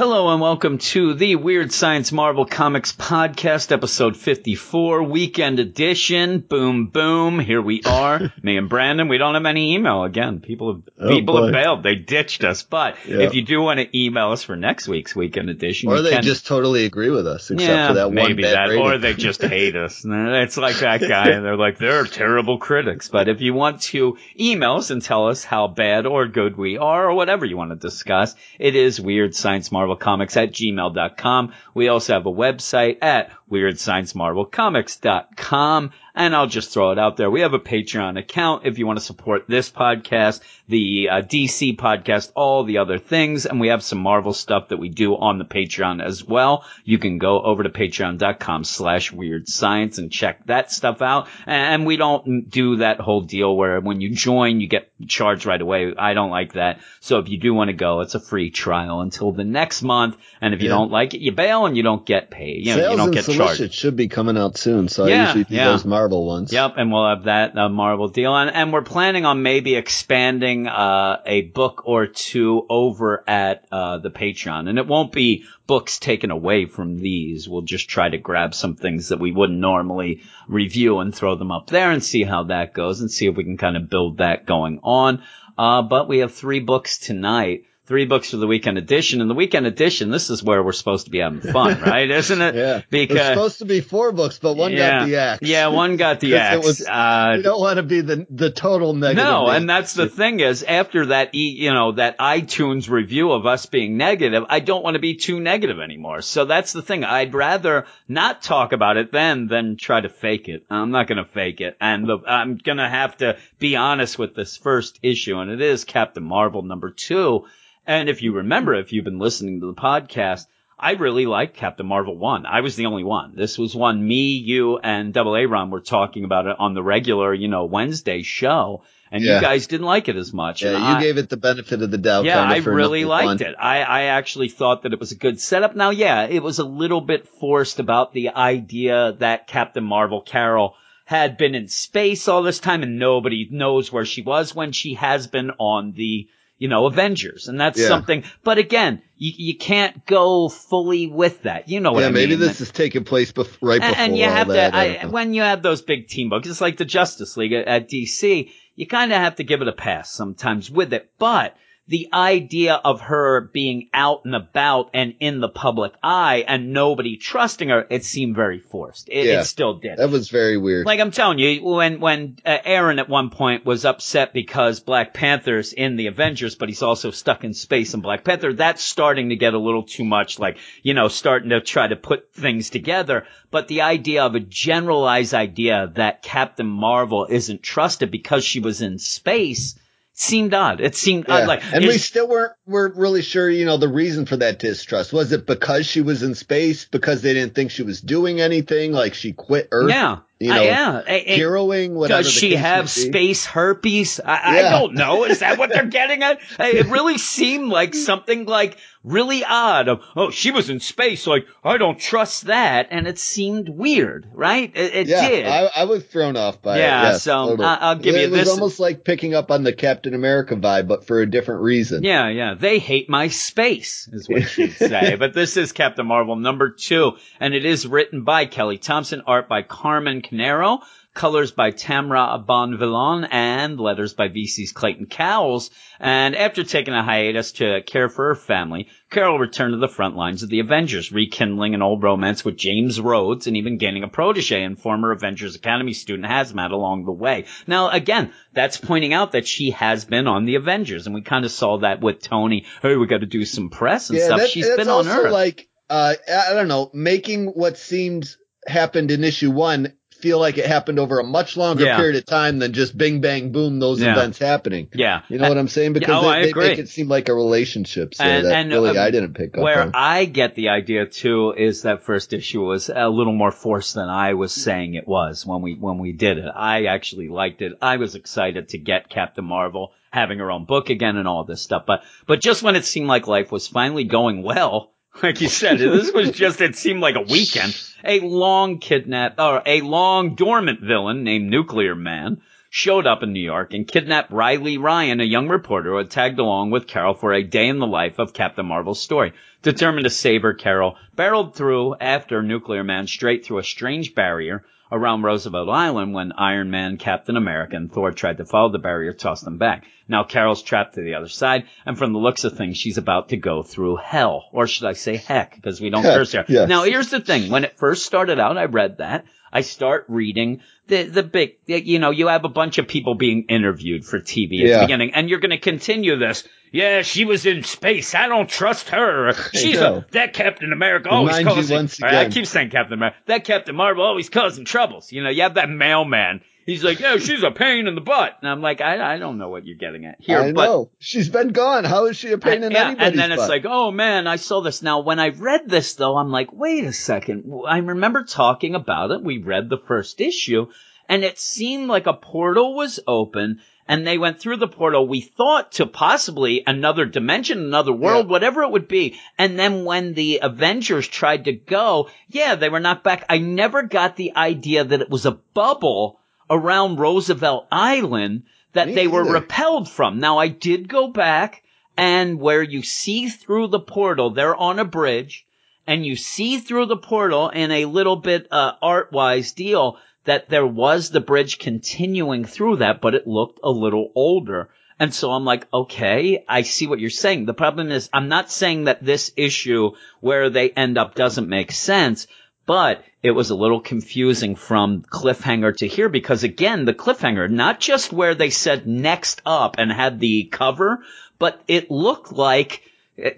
[0.00, 6.38] Hello and welcome to the Weird Science Marvel Comics Podcast, episode 54, weekend edition.
[6.38, 7.38] Boom, boom.
[7.38, 8.32] Here we are.
[8.42, 9.08] Me and Brandon.
[9.08, 10.40] We don't have any email again.
[10.40, 11.42] People have, Oh, people boy.
[11.44, 11.82] have bailed.
[11.82, 12.62] They ditched us.
[12.62, 13.18] But Yeah.
[13.18, 16.22] if you do want to email us for next week's weekend edition, Or they can.
[16.22, 18.82] just totally agree with us, except yeah, for that one bad that, rating.
[18.82, 20.02] or they just hate us.
[20.08, 21.38] It's like that guy.
[21.40, 23.10] They're like they're terrible critics.
[23.10, 26.78] But if you want to email us and tell us how bad or good we
[26.78, 31.52] are, or whatever you want to discuss, it is Weird Science Marvel Comics at gmail.com.
[31.74, 35.90] We also have a website at WeirdScienceMarvelComics.com.
[36.20, 37.30] And I'll just throw it out there.
[37.30, 41.78] We have a Patreon account if you want to support this podcast, the uh, DC
[41.78, 43.46] podcast, all the other things.
[43.46, 46.66] And we have some Marvel stuff that we do on the Patreon as well.
[46.84, 51.26] You can go over to patreon.com slash weird science and check that stuff out.
[51.46, 55.60] And we don't do that whole deal where when you join, you get charged right
[55.60, 55.94] away.
[55.96, 56.80] I don't like that.
[57.00, 60.18] So if you do want to go, it's a free trial until the next month.
[60.42, 60.74] And if you Yeah.
[60.76, 62.66] don't like it, you bail and you don't get paid.
[62.66, 63.72] You know, Sales you don't and get charged.
[63.72, 65.64] should be coming out soon, so Yeah, I usually do yeah.
[65.70, 66.52] those Marvel ones.
[66.52, 70.66] Yep, and we'll have that uh, Marvel deal, and and we're planning on maybe expanding
[70.66, 75.98] uh, a book or two over at uh, the Patreon, and it won't be books
[75.98, 77.48] taken away from these.
[77.48, 81.52] We'll just try to grab some things that we wouldn't normally review and throw them
[81.52, 84.18] up there and see how that goes, and see if we can kind of build
[84.18, 85.22] that going on.
[85.56, 87.64] Uh, but we have three books tonight.
[87.90, 90.12] Three books for the weekend edition, and the weekend edition.
[90.12, 92.08] This is where we're supposed to be having fun, right?
[92.08, 92.54] Isn't it?
[92.54, 92.82] Yeah.
[92.88, 95.40] Because There's supposed to be four books, but one yeah, got the axe.
[95.42, 96.54] Yeah, one got the axe.
[96.54, 99.24] it was- uh, You don't want to be the the total negative.
[99.24, 103.44] no, and that's the thing is after that, e- you know, that iTunes review of
[103.44, 106.22] us being negative, I don't want to be too negative anymore.
[106.22, 107.02] So that's the thing.
[107.02, 110.64] I'd rather not talk about it then than try to fake it.
[110.70, 111.76] I'm not going to fake it.
[111.80, 115.38] And the, I'm going to have to be honest with this first issue.
[115.40, 117.46] And it is Captain Marvel number two.
[117.86, 120.46] And if you remember, if you've been listening to the podcast,
[120.78, 122.46] I really liked Captain Marvel 1.
[122.46, 123.34] I was the only one.
[123.36, 126.82] This was one me, you, and Double A Ron were talking about it on the
[126.82, 128.82] regular, you know, Wednesday show.
[129.12, 130.62] And you guys didn't like it as much.
[130.62, 132.24] Yeah, and you I, gave it the benefit of the doubt.
[132.24, 133.42] yeah, I really liked one.
[133.42, 133.56] it.
[133.58, 135.74] I, I actually thought that it was a good setup.
[135.74, 140.76] Now, yeah, it was a little bit forced about the idea that Captain Marvel Carol
[141.04, 144.94] had been in space all this time and nobody knows where she was when she
[144.94, 146.28] has been on the,
[146.60, 147.48] you know, Avengers.
[147.48, 147.88] And that's Yeah.
[147.88, 151.68] something, but again, you, you can't go fully with that.
[151.68, 152.20] You know what Yeah, I mean?
[152.22, 154.70] Yeah, maybe this is taking place bef- right And- before and you have that.
[154.70, 157.52] to I I, when you have those big team books it's like the justice league
[157.54, 161.10] at, at dc you kind of have to give it a pass sometimes with it
[161.18, 161.56] but
[161.90, 167.16] the idea of her being out and about and in the public eye and nobody
[167.16, 169.40] trusting her it seemed very forced it, Yeah.
[169.40, 170.86] it still did that was very weird.
[170.86, 175.12] like I'm telling you, when when uh, Aaron at one point was upset because Black
[175.12, 179.30] Panther's in the Avengers, but he's also stuck in space in Black Panther, that's starting
[179.30, 180.38] to get a little too much.
[180.38, 183.26] Like you know, starting to try to put things together.
[183.50, 188.80] But the idea of a generalized idea that Captain Marvel isn't trusted because she was
[188.80, 189.74] in space
[190.20, 190.80] seemed odd.
[190.80, 191.38] It seemed Yeah.
[191.38, 191.48] odd.
[191.48, 195.12] Like and we still weren't weren't really sure, you know, the reason for that distrust.
[195.12, 196.86] Was it because she was in space?
[196.90, 198.92] Because they didn't think she was doing anything?
[198.92, 199.90] Like she quit Earth?
[199.90, 201.02] yeah, you Uh, yeah.
[201.06, 201.92] Heroing?
[201.92, 202.22] Whatever.
[202.22, 204.20] Does she have space herpes?
[204.24, 205.24] I, I don't know.
[205.24, 206.40] Is that what they're getting at?
[206.58, 211.26] It really seemed like something like really odd of, oh, she was in space.
[211.26, 212.88] Like, I don't trust that.
[212.90, 214.70] And it seemed weird, right?
[214.74, 215.46] It, it yeah, did.
[215.46, 217.04] I, I was thrown off by Yeah, it.
[217.12, 217.66] Yes, so, totally.
[217.66, 218.36] I- I'll give it you this.
[218.36, 221.62] It was almost like picking up on the Captain America vibe, but for a different
[221.62, 222.02] reason.
[222.02, 222.54] yeah, yeah.
[222.58, 225.16] They hate my space, is what she'd say.
[225.18, 229.48] but this is Captain Marvel number two, and it is written by Kelly Thompson, art
[229.48, 230.78] by Carmen Carnero,
[231.12, 235.70] colors by Tamra Bonvillain, and letters by VC's Clayton Cowles.
[235.98, 240.16] And after taking a hiatus to care for her family, Carol returned to the front
[240.16, 244.08] lines of the Avengers, rekindling an old romance with James Rhodes and even gaining a
[244.08, 247.46] protege and former Avengers Academy student Hazmat along the way.
[247.66, 251.44] Now, again, that's pointing out that she has been on the Avengers, and we kind
[251.44, 252.66] of saw that with Tony.
[252.82, 254.38] Hey, we got to do some press and yeah, stuff.
[254.40, 255.32] that- She's that's been on Earth.
[255.32, 258.28] like uh, I I don't know, making what seemed
[258.66, 261.96] happened in issue one feel like it happened over a much longer Yeah.
[261.96, 264.12] period of time than just bing bang boom those Yeah.
[264.12, 264.88] events happening.
[264.94, 265.22] yeah.
[265.28, 265.92] You know what I'm saying?
[265.94, 268.14] Because oh, they, they make it seem like a relationship.
[268.14, 269.92] So And- that and, really um, I didn't pick up Where on.
[269.94, 274.08] I get the idea too is that first issue was a little more forced than
[274.08, 276.50] I was saying it was when we when we did it.
[276.54, 277.72] I actually liked it.
[277.82, 281.62] I was excited to get Captain Marvel having her own book again and all this
[281.62, 281.84] stuff.
[281.86, 284.92] But but just when it seemed like life was finally going well,
[285.22, 287.76] like you said, this was just it seemed like a weekend.
[288.04, 292.40] A long kidnapped, or a long dormant villain named Nuclear Man
[292.70, 296.38] showed up in New York and kidnapped Riley Ryan, a young reporter who had tagged
[296.38, 299.32] along with Carol for a day in the life of Captain Marvel's story.
[299.62, 304.64] Determined to save her, Carol barreled through after Nuclear Man straight through a strange barrier
[304.92, 309.12] around Roosevelt Island when Iron Man, Captain America, and Thor tried to follow the barrier,
[309.12, 309.84] tossed them back.
[310.08, 313.28] Now Carol's trapped to the other side, and from the looks of things, she's about
[313.30, 314.48] to go through hell.
[314.52, 316.44] Or should I say heck, because we don't Heck, curse here.
[316.48, 316.68] yes.
[316.68, 317.50] Now here's the thing.
[317.50, 319.24] When it first started out, I read that.
[319.52, 323.46] I start reading the, the big, you know, you have a bunch of people being
[323.48, 324.76] interviewed for TV at Yeah.
[324.78, 326.46] the beginning, and you're going to continue this.
[326.72, 328.14] Yeah, she was in space.
[328.14, 329.32] I don't trust her.
[329.52, 332.70] She's a, that Captain America always Remind you causing, once All right, I keep saying
[332.70, 333.16] Captain America.
[333.26, 335.10] That Captain Marvel always causing troubles.
[335.10, 336.42] You know, you have that mailman.
[336.66, 338.36] He's like, yeah, she's a pain in the butt.
[338.40, 340.90] And I'm like, I, I don't know what you're getting at here, I but know.
[341.00, 341.84] She's been gone.
[341.84, 344.36] How is she a pain in yeah, anybody's and then it's like, oh man, I
[344.36, 344.80] saw this.
[344.80, 347.52] Now, when I read this though, I'm like, wait a second.
[347.66, 349.24] I remember talking about it.
[349.24, 350.66] We read the first issue
[351.10, 353.60] and it seemed like a portal was open
[353.90, 355.08] and they went through the portal.
[355.08, 358.30] We thought to possibly another dimension, another world, Yeah.
[358.30, 359.18] whatever it would be.
[359.36, 363.24] And then when the Avengers tried to go, yeah, they were knocked back.
[363.28, 368.44] I never got the idea that it was a bubble around Roosevelt Island
[368.74, 370.20] that Me they were repelled from.
[370.20, 371.64] Now I did go back
[371.96, 375.44] and where you see through the portal, they're on a bridge
[375.88, 380.48] and you see through the portal in a little bit, uh, art wise deal that
[380.48, 384.68] there was the bridge continuing through that, but it looked a little older.
[384.98, 387.46] And so I'm like, okay, I see what you're saying.
[387.46, 391.72] The problem is I'm not saying that this issue where they end up doesn't make
[391.72, 392.26] sense,
[392.66, 397.80] but it was a little confusing from cliffhanger to here because again, the cliffhanger, not
[397.80, 401.02] just where they said next up and had the cover,
[401.38, 402.82] but it looked like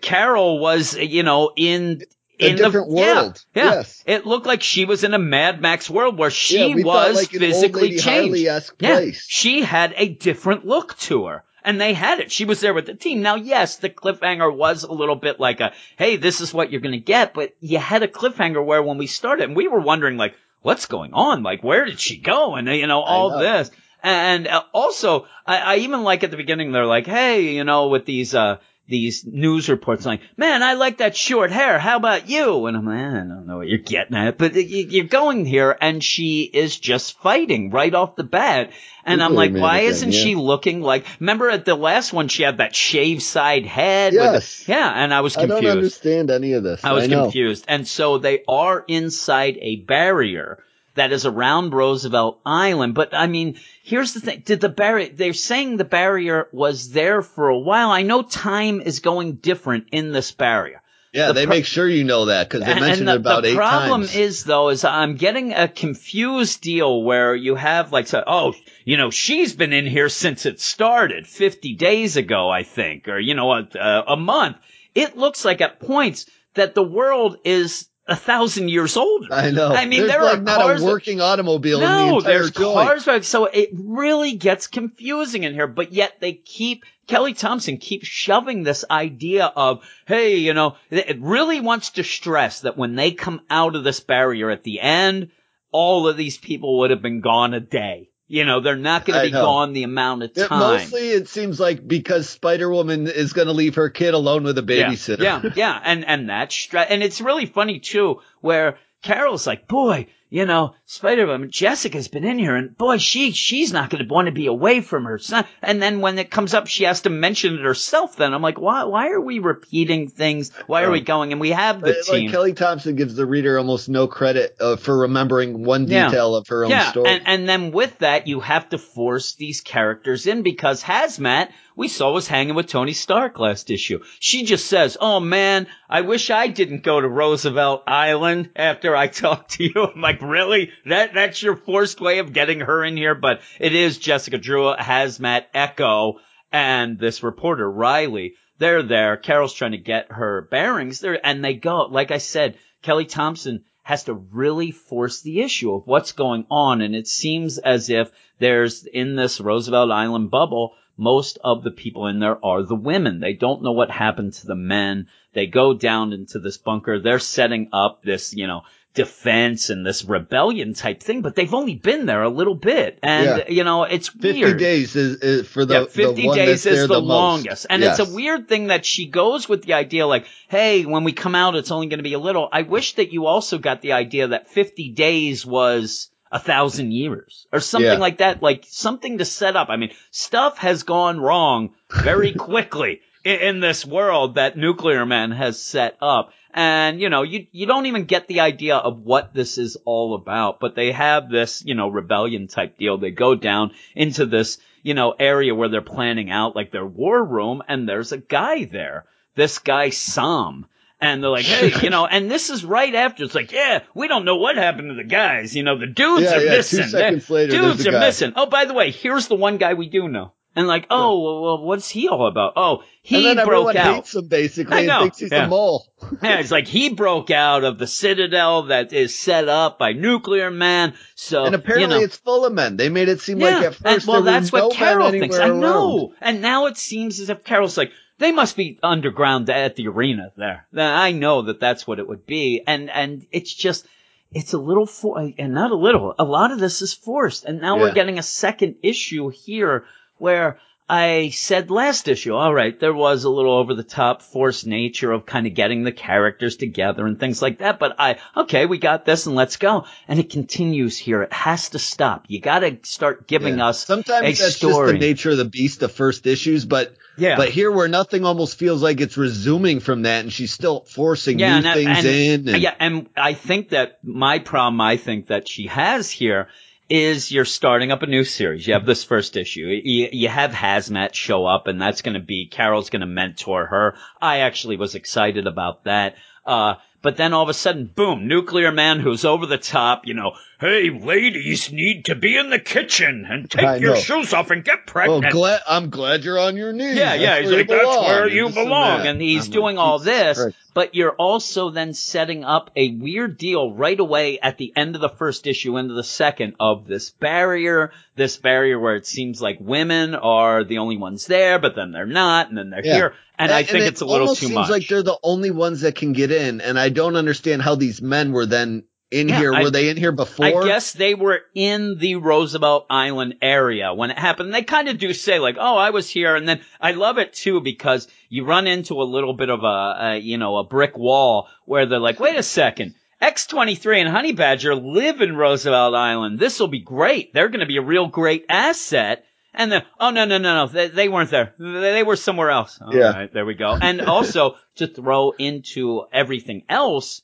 [0.00, 2.02] Carol was, you know, in
[2.42, 3.44] A in different the, world.
[3.54, 4.02] Yeah, Yes.
[4.06, 7.30] It looked like she was in a Mad Max world where she Yeah, was like
[7.30, 8.38] physically changed.
[8.38, 9.24] Yeah, place.
[9.28, 11.44] she had a different look to her.
[11.64, 12.32] And they had it.
[12.32, 13.22] She was there with the team.
[13.22, 16.80] Now, yes, the cliffhanger was a little bit like a, hey, this is what you're
[16.80, 17.34] going to get.
[17.34, 20.86] But you had a cliffhanger where when we started, and we were wondering, like, what's
[20.86, 21.44] going on?
[21.44, 22.56] Like, where did she go?
[22.56, 23.38] And, you know, all know.
[23.38, 23.70] this.
[24.02, 27.86] And uh, also, I, I even like at the beginning, they're like, hey, you know,
[27.88, 28.56] with these, uh,
[28.88, 31.78] these news reports like, man, I like that short hair.
[31.78, 32.66] How about you?
[32.66, 35.74] And I'm like, I don't know what you're getting at, but you- you're going here
[35.80, 38.72] and she is just fighting right off the bat.
[39.04, 40.20] And I'm like, why again, isn't yeah.
[40.20, 44.12] she looking like, remember at the last one, she had that shaved side head?
[44.12, 44.64] with- Yes.
[44.68, 44.92] yeah.
[44.94, 45.58] And I was confused.
[45.58, 46.84] I don't understand any of this.
[46.84, 47.22] I was know.
[47.22, 47.64] confused.
[47.68, 50.62] And so they are inside a barrier
[50.94, 52.94] that is around Roosevelt Island.
[52.94, 54.42] But I mean, here's the thing.
[54.44, 57.90] Did the barrier, they're saying the barrier was there for a while.
[57.90, 60.82] I know time is going different in this barrier.
[61.12, 63.42] Yeah, The they pro- make sure you know that because they mentioned and it about
[63.42, 68.06] the, the problem is though, is I'm getting a confused deal where you have like,
[68.06, 68.54] so, oh,
[68.86, 73.18] you know, she's been in here since it started 50 days ago, I think, or,
[73.18, 74.56] you know, a, a month.
[74.94, 79.28] It looks like at points that the world is a thousand years older.
[79.32, 79.68] I know.
[79.68, 82.18] I mean, There's there like are not cars a that- working automobile in the no,
[82.18, 82.74] entire there's joint.
[82.88, 85.66] cars, back- so it really gets confusing in here.
[85.68, 91.20] But yet they keep Kelly Thompson keeps shoving this idea of, hey, you know, it
[91.20, 95.30] really wants to stress that when they come out of this barrier at the end,
[95.72, 98.08] all of these people would have been gone a day.
[98.32, 100.58] You know, they're not going to be gone the amount of It- time.
[100.58, 104.56] mostly, it seems like because Spider Woman is going to leave her kid alone with
[104.56, 105.18] a babysitter.
[105.20, 105.80] Yeah, yeah, yeah.
[105.84, 110.74] and and that's stra- and it's really funny too, where Carol's like, boy, you know,
[110.92, 114.32] Spider Man, Jessica's been in here, and boy, she she's not going to want to
[114.32, 115.46] be away from her son.
[115.62, 118.16] And then when it comes up, she has to mention it herself.
[118.16, 120.52] Then I'm like, why why are we repeating things?
[120.66, 121.32] Why are we going?
[121.32, 122.30] And we have the like team.
[122.30, 126.08] Kelly Thompson gives the reader almost no credit uh, for remembering one Yeah.
[126.10, 127.08] detail of her own yeah, story.
[127.08, 131.88] and and then with that, you have to force these characters in because Hazmat we
[131.88, 134.00] saw was hanging with Tony Stark last issue.
[134.20, 139.06] She just says, "Oh man, I wish I didn't go to Roosevelt Island after I
[139.08, 140.70] talked to you." I'm like, really?
[140.86, 143.14] That that's your forced way of getting her in here?
[143.14, 146.20] But it is Jessica Drew, Hazmat, Echo,
[146.50, 148.34] and this reporter Riley.
[148.58, 149.16] They're there.
[149.16, 151.82] Carol's trying to get her bearings there, and they go.
[151.82, 156.80] Like I said, Kelly Thompson has to really force the issue of what's going on.
[156.80, 162.06] And it seems as if there's in this Roosevelt Island bubble, most of the people
[162.06, 163.18] in there are the women.
[163.18, 165.08] They don't know what happened to the men.
[165.32, 167.00] They go down into this bunker.
[167.00, 168.62] They're setting up this, you know,
[168.94, 172.98] defense and this rebellion type thing, but they've only been there a little bit.
[173.02, 173.44] And, Yeah.
[173.48, 174.58] you know, it's 50 weird.
[174.58, 177.08] days is, is for the, yeah, 50 the one days that's is there the, most.
[177.08, 177.66] longest.
[177.70, 177.98] And Yes.
[177.98, 181.34] it's a weird thing that she goes with the idea like, hey, when we come
[181.34, 182.48] out, it's only going to be a little.
[182.52, 187.46] I wish that you also got the idea that 50 days was a thousand years
[187.52, 187.98] or something Yeah.
[187.98, 189.68] like that, like something to set up.
[189.70, 195.30] I mean, stuff has gone wrong very quickly in, in this world that Nuclear Man
[195.30, 196.32] has set up.
[196.54, 200.14] And, you know, you, you don't even get the idea of what this is all
[200.14, 202.98] about, but they have this, you know, rebellion type deal.
[202.98, 207.24] They go down into this, you know, area where they're planning out like their war
[207.24, 209.06] room and there's a guy there.
[209.34, 210.66] This guy, Sam.
[211.00, 213.24] And they're like, hey, you know, and this is right after.
[213.24, 215.56] It's like, yeah, we don't know what happened to the guys.
[215.56, 216.84] You know, the dudes Yeah, are yeah, two missing.
[216.88, 217.98] seconds later, dudes are guy.
[218.00, 218.34] missing.
[218.36, 220.32] Oh, by the way, here's the one guy we do know.
[220.54, 222.52] And like, oh, well, well, what's he all about?
[222.56, 223.94] Oh, he and then broke everyone out.
[223.94, 225.46] hates him basically I and know, thinks he's yeah.
[225.46, 225.86] a mole.
[226.22, 230.50] Yeah, it's like he broke out of the citadel that is set up by Nuclear
[230.50, 230.94] Man.
[231.14, 232.76] So and apparently you know, it's full of men.
[232.76, 235.36] They made it seem like at and- first well, there that's what no Carol thinks.
[235.36, 235.60] I around.
[235.60, 236.12] know.
[236.20, 240.32] And now it seems as if Carol's like, they must be underground at the arena
[240.36, 240.66] there.
[240.76, 242.62] I know that that's what it would be.
[242.66, 243.86] And, and it's just,
[244.32, 247.44] it's a little for, and not a little, a lot of this is forced.
[247.44, 249.86] And now we're getting a second issue here
[250.22, 254.66] where I said last issue, all right, there was a little over the top forced
[254.66, 257.78] nature of kind of getting the characters together and things like that.
[257.78, 259.86] But I, okay, we got this and let's go.
[260.06, 261.22] And it continues here.
[261.22, 262.26] It has to stop.
[262.28, 263.68] You got to start giving Yeah.
[263.68, 267.36] us Sometimes a that's just the nature of the beast of first issues, but Yeah.
[267.36, 271.38] but here where nothing almost feels like it's resuming from that, and she's still forcing
[271.38, 272.06] Yeah, new and- things and-
[272.48, 272.54] in.
[272.54, 276.48] And, yeah, and I think that my problem, I think that she has here
[276.92, 278.66] is you're starting up a new series.
[278.66, 279.62] You have this first issue.
[279.62, 283.64] You, you have Hazmat show up, and that's going to be Carol's going to mentor
[283.64, 283.94] her.
[284.20, 286.16] I actually was excited about that.
[286.44, 290.14] Uh, but then all of a sudden, boom, Nuclear Man who's over the top, you
[290.14, 294.00] know, hey, ladies need to be in the kitchen and take I your know.
[294.00, 295.32] shoes off and get pregnant.
[295.32, 296.96] glad I'm glad you're on your knees.
[296.96, 297.40] Yeah, yeah.
[297.40, 298.98] He's like, that's belong," where and you this belong.
[298.98, 299.06] that.
[299.06, 300.40] And he's I'm doing like, all this,
[300.74, 305.00] but you're also then setting up a weird deal right away at the end of
[305.00, 309.58] the first issue into the second of this barrier, this barrier where it seems like
[309.60, 312.94] women are the only ones there, but then they're not, and then they're Yeah.
[312.94, 313.14] here.
[313.42, 314.70] And, I think it it's a little almost too seems much.
[314.70, 318.00] like they're the only ones that can get in, and I don't understand how these
[318.02, 319.54] men were then in Yeah, here.
[319.54, 320.64] I- were they in here before?
[320.64, 324.54] I guess they were in the Roosevelt Island area when it happened.
[324.54, 327.32] They kind of do say like, "Oh, I was here," and then I love it
[327.34, 330.96] too because you run into a little bit of a, a you know, a brick
[330.96, 336.38] wall where they're like, "Wait a second, X23 and Honey Badger live in Roosevelt Island.
[336.38, 337.32] This will be great.
[337.34, 339.24] They're going to be a real great asset.
[339.54, 341.54] And then, oh no, no, no, no, they, they weren't there.
[341.58, 342.80] They, they were somewhere else.
[342.80, 343.12] All Yeah.
[343.12, 343.78] right, there we go.
[343.80, 347.22] And also to throw into everything else,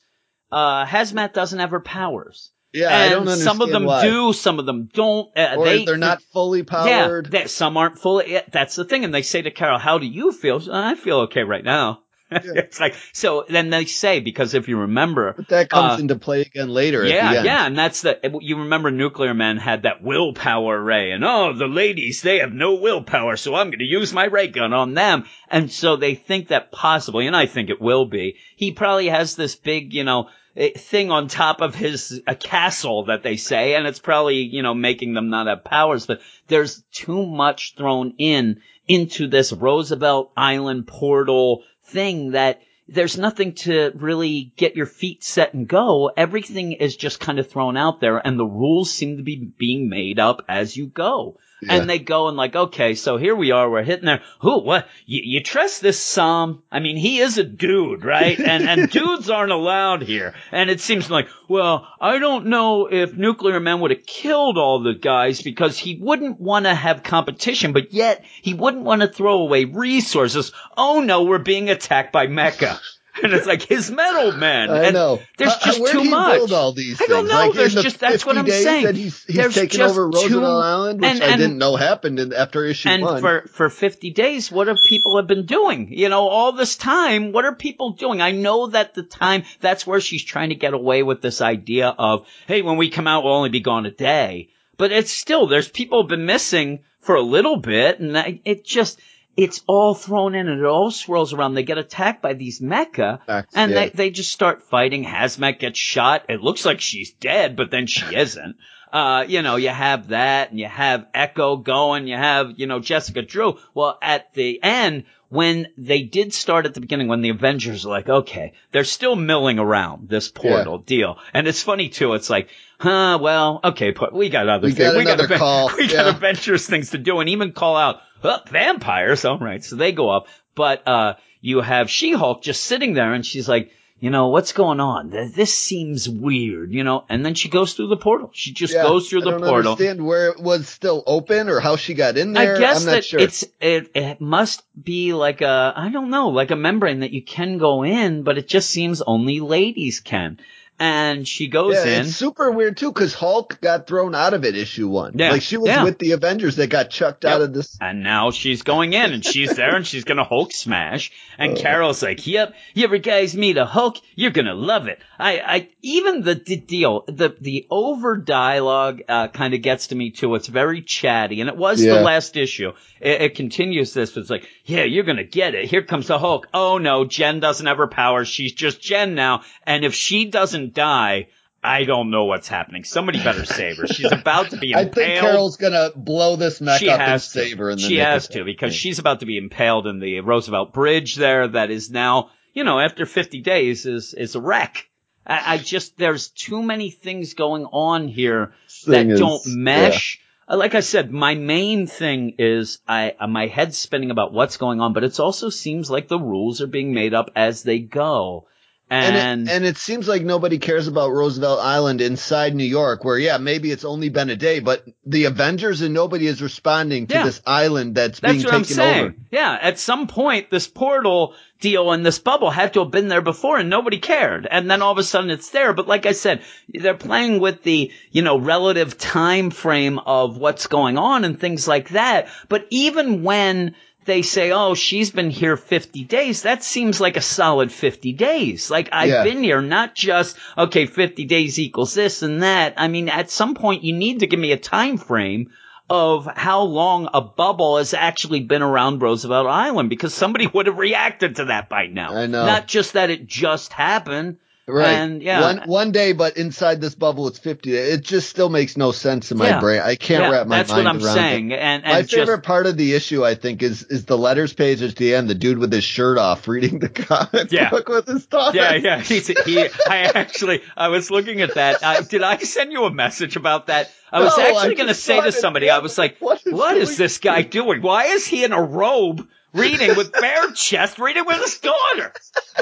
[0.51, 4.01] uh, Hazmat doesn't have her powers yeah, I and don't understand some of them why.
[4.03, 5.35] do, some of them don't.
[5.35, 7.25] Uh, or they, they're not fully powered.
[7.27, 8.31] Yeah, they, some aren't fully.
[8.31, 9.03] Yeah, that's the thing.
[9.03, 12.03] And they say to Carol, "How do you feel?" She, I feel okay right now.
[12.31, 13.45] it's like so.
[13.49, 17.03] Then they say because if you remember, but that comes uh, into play again later.
[17.03, 21.23] at yeah, yeah, and that's the you remember Nuclear Man had that willpower ray, and
[21.23, 24.73] oh, the ladies they have no willpower, so I'm going to use my ray gun
[24.73, 28.35] on them, and so they think that possibly, and I think it will be.
[28.55, 30.29] He probably has this big, you know.
[30.55, 34.61] eh, Thing on top of his a castle that they say, and it's probably you
[34.63, 36.05] know making them not have powers.
[36.05, 43.53] But there's too much thrown in into this Roosevelt Island portal thing that there's nothing
[43.53, 46.11] to really get your feet set and go.
[46.15, 49.89] Everything is just kind of thrown out there and the rules seem to be being
[49.89, 51.37] made up as you go.
[51.61, 51.75] Yeah.
[51.75, 54.21] And they go and like, okay, so here we are, we're hitting there.
[54.39, 56.63] Who, what, you, you trust this Sam?
[56.71, 58.39] I mean, he is a dude, right?
[58.49, 60.33] And, and dudes aren't allowed here.
[60.51, 64.81] And it seems like, well, I don't know if Nuclear Man would have killed all
[64.81, 69.07] the guys because he wouldn't want to have competition, but yet he wouldn't want to
[69.07, 70.51] throw away resources.
[70.75, 72.79] Oh no, we're being attacked by Mecha.
[73.23, 74.69] And it's like his metal man.
[74.69, 75.19] I and know.
[75.37, 76.37] There's just where too much.
[76.37, 77.29] Build all these I don't things?
[77.29, 77.35] know.
[77.47, 78.85] Like There's the just- that's what I'm saying.
[78.85, 82.33] That he's he's There's taken over Roosevelt Island, which and- I didn't know happened in,
[82.33, 83.21] after issue and one.
[83.21, 87.31] for for 50 days what have people have been doing you know all this time
[87.31, 90.73] what are people doing i know that the time that's where she's trying to get
[90.73, 93.91] away with this idea of hey when we come out we'll only be gone a
[93.91, 98.41] day but it's still there's people have been missing for a little bit and I,
[98.45, 98.99] it just
[99.37, 101.53] it's all thrown in and it all swirls around.
[101.53, 105.05] They get attacked by these mecha Facts, and they, they just start fighting.
[105.05, 106.25] Hazmat gets shot.
[106.29, 108.57] It looks like she's dead but then she isn't.
[108.91, 112.79] Uh, you know, you have that and you have Echo going, you have, you know,
[112.79, 113.59] Jessica Drew.
[113.75, 117.89] Well, at the end, when they did start at the beginning, when the Avengers are
[117.89, 121.17] like, okay, they're still milling around this portal deal.
[121.33, 122.13] And it's funny too.
[122.15, 124.91] It's like, huh, well, okay, but we got other We things.
[125.05, 125.67] got we got, call.
[125.77, 126.09] we got Yeah.
[126.09, 129.23] Avengers things to do and even call out, oh, vampires.
[129.23, 129.63] All right.
[129.63, 133.71] So they go up, but, uh, you have She-Hulk just sitting there and she's like,
[133.99, 135.09] you know, what's going on?
[135.09, 138.29] This seems weird, you know, and then she goes through the portal.
[138.33, 139.71] She just Yeah, goes through I the don't portal.
[139.73, 142.55] understand where it was still open or how she got in there.
[142.55, 143.19] I guess I'm not that sure.
[143.19, 147.21] it's it, it must be like a I don't know like a membrane that you
[147.21, 150.39] can go in, but it just seems only ladies can.
[150.81, 152.05] And she goes yeah, in.
[152.05, 155.17] it's super weird too because Hulk got thrown out of it issue one.
[155.17, 155.83] Yeah, like she was yeah.
[155.83, 157.77] with the Avengers that got chucked out of this.
[157.81, 161.11] And now she's going in and she's there and she's gonna Hulk smash.
[161.37, 161.61] And Uh.
[161.61, 163.97] Carol's like, yep, you ever guys meet a Hulk?
[164.15, 164.99] You're gonna love it.
[165.19, 169.95] I, I, even the, the deal, the, the over dialogue, uh, kind of gets to
[169.95, 170.33] me too.
[170.35, 171.95] It's very chatty and it was Yeah.
[171.95, 172.71] the last issue.
[173.01, 174.15] It, it continues this.
[174.15, 175.65] It's like, yeah, you're gonna get it.
[175.69, 176.47] Here comes the Hulk.
[176.53, 178.29] Oh no, Jen doesn't have her powers.
[178.29, 179.41] She's just Jen now.
[179.65, 181.27] And if she doesn't die,
[181.63, 182.83] I don't know what's happening.
[182.85, 183.87] Somebody better save her.
[183.87, 187.27] She's about to be I think Carol's gonna blow this mech she up and to.
[187.27, 187.69] save her.
[187.69, 191.15] In the she has to because she's about to be impaled in the Roosevelt Bridge
[191.15, 191.47] there.
[191.49, 194.87] That is now, you know, after 50 days is is a wreck.
[195.27, 198.53] I, I just there's too many things going on here
[198.85, 200.19] that Thing is- don't mesh.
[200.47, 204.55] Uh, Like I said, my main thing is I uh, my head's spinning about what's
[204.57, 207.79] going on, but it also seems like the rules are being made up as they
[207.79, 208.47] go.
[208.91, 213.03] And And, it, and it seems like nobody cares about Roosevelt Island inside New York,
[213.03, 217.05] where yeah, maybe it's only been a day, but the Avengers and nobody is responding
[217.07, 217.23] to Yeah.
[217.25, 219.05] this island that's, That's being what I'm taken saying.
[219.05, 219.15] over.
[219.31, 223.21] Yeah, at some point, this portal deal and this bubble had to have been there
[223.21, 224.47] before and nobody cared.
[224.49, 225.73] And then all of a sudden it's there.
[225.73, 226.41] But like I said,
[226.73, 231.67] they're playing with the, you know, relative time frame of what's going on and things
[231.67, 232.29] like that.
[232.47, 233.75] But even when
[234.09, 238.71] they say, oh, she's been here 50 days, that seems like a solid 50 days.
[238.71, 239.23] Like I've Yeah.
[239.23, 242.73] been here, not just, okay, 50 days equals this and that.
[242.77, 245.51] I mean, at some point you need to give me a time frame
[245.89, 250.77] of how long a bubble has actually been around Roosevelt Island because somebody would have
[250.77, 252.15] reacted to that by now.
[252.15, 252.45] I know.
[252.45, 254.37] Not just that it just happened.
[254.69, 254.91] Right.
[254.93, 255.41] And, yeah.
[255.41, 257.75] One, one day, but inside this bubble, it's 50.
[257.75, 259.59] It just still makes no sense in my Yeah.
[259.59, 259.81] brain.
[259.81, 260.59] I can't Yeah, wrap my mind.
[260.59, 261.51] that's mind what I'm around saying.
[261.51, 261.59] it.
[261.59, 264.53] And, and My just, favorite part of the issue, I think, is is the letters
[264.53, 265.29] page at the end.
[265.29, 267.69] The dude with his shirt off reading the comic Yeah.
[267.69, 268.57] book with his daughter.
[268.57, 268.99] yeah, yeah.
[269.01, 271.83] He's, he, I actually, I was looking at that.
[271.83, 273.91] I, did I send you a message about that?
[274.11, 276.75] I was No, actually going to say to somebody, I was like, What is what
[276.77, 277.81] is this guy doing?
[277.81, 282.13] Why is he in a robe reading with bare chest, reading with his daughter?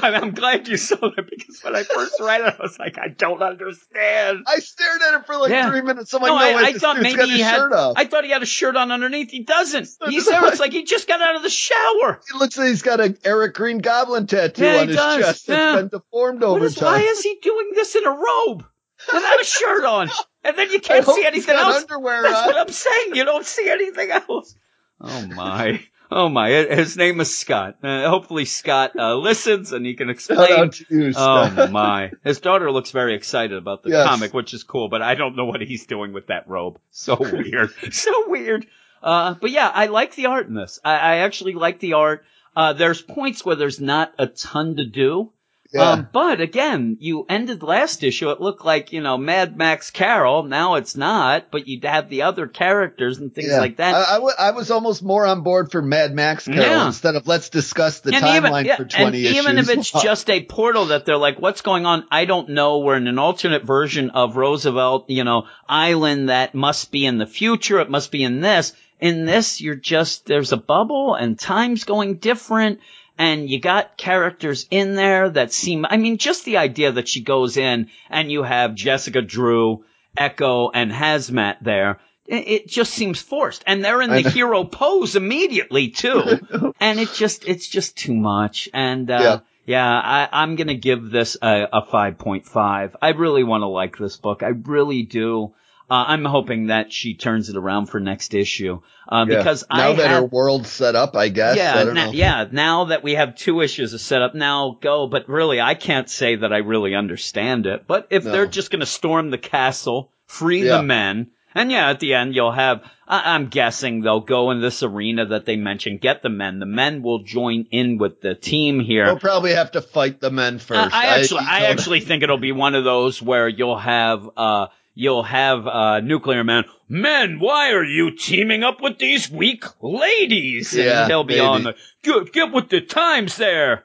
[0.02, 2.98] And I'm glad you saw that because when I first read it, I was like,
[2.98, 4.44] I don't understand.
[4.48, 5.70] I stared at it for like Yeah.
[5.70, 6.14] three minutes.
[6.14, 7.62] I'm like, no, no, I, I thought maybe he had.
[7.74, 9.32] I thought he had a shirt on underneath.
[9.32, 9.88] He doesn't.
[10.08, 10.46] He's there.
[10.48, 12.22] It's like he just got out of the shower.
[12.32, 15.16] He looks like he's got an Eric Green Goblin tattoo Yeah, on his does.
[15.18, 15.76] chest that's Yeah.
[15.76, 16.86] been deformed What over is, time.
[16.86, 18.66] why is he doing this in a robe
[19.14, 20.10] without a shirt on?
[20.44, 21.82] And then you can't see anything else.
[21.82, 22.48] underwear That's on.
[22.48, 23.16] what I'm saying.
[23.16, 24.56] You don't see anything else.
[25.02, 25.82] Oh my.
[26.10, 26.50] Oh my.
[26.50, 27.78] His name is Scott.
[27.84, 30.72] Uh, hopefully Scott uh, listens and he can explain.
[30.90, 32.12] you, Oh my.
[32.24, 34.08] His daughter looks very excited about the Yes.
[34.08, 36.80] comic, which is cool, but I don't know what he's doing with that robe.
[36.92, 37.72] So weird.
[37.94, 38.66] so weird.
[39.04, 40.80] Uh, but yeah, I like the art in this.
[40.84, 42.24] I, I actually like the art.
[42.56, 45.32] Uh, there's points where there's not a ton to do.
[45.74, 45.92] Yeah.
[45.92, 48.30] Um, but again, you ended last issue.
[48.32, 50.44] It looked like, you know, Mad Max Carol.
[50.44, 53.60] Now it's not, but you'd have the other characters and things Yeah.
[53.60, 53.94] like that.
[53.94, 56.88] I, I, w- I was almost more on board for Mad Max Carol Yeah.
[56.88, 59.38] instead of let's discuss the and timeline even, for 20 and issues.
[59.38, 62.06] even if it's just a portal that they're like, what's going on?
[62.12, 62.80] I don't know.
[62.80, 67.28] We're in an alternate version of Roosevelt, you know, island that must be in the
[67.28, 67.80] future.
[67.80, 68.74] It must be in this.
[69.00, 72.80] In this, you're just, there's a bubble and time's going different.
[73.18, 77.22] And you got characters in there that seem, I mean, just the idea that she
[77.22, 79.86] goes in and you have Jessica Drew,
[80.18, 82.00] Echo, and Hazmat there.
[82.28, 83.64] It just seems forced.
[83.66, 86.74] And they're in the hero pose immediately too.
[86.80, 88.68] and it just, it's just too much.
[88.74, 92.96] And, uh, yeah, I, I'm gonna give this a, a 5.5.
[93.02, 94.42] I really want to like this book.
[94.42, 95.54] I really do.
[95.90, 98.82] Uh, I'm hoping that she turns it around for next issue.
[99.08, 99.38] Uh, Yeah.
[99.38, 101.56] because now I that have, her world's set up, I guess.
[101.56, 102.12] yeah, I don't na- know.
[102.12, 102.46] yeah.
[102.52, 105.08] Now that we have two issues of setup, now go.
[105.08, 107.86] But really, I can't say that I really understand it.
[107.88, 108.32] But if No.
[108.32, 110.78] they're just going to storm the castle, free Yeah.
[110.78, 112.82] the men, and yeah, at the end you'll have.
[113.08, 116.60] I- I'm guessing they'll go in this arena that they mentioned, get the men.
[116.60, 119.06] The men will join in with the team here.
[119.06, 120.94] We'll probably have to fight the men Uh, first.
[120.94, 124.68] I actually, I, don't- actually think it'll be one of those where you'll have, uh,
[124.98, 126.66] you'll have, uh, nuclear man.
[126.90, 130.74] Men, why are you teaming up with these weak ladies?
[130.74, 131.46] Yeah, and he'll be maybe.
[131.46, 133.84] on the, get, get with the times there,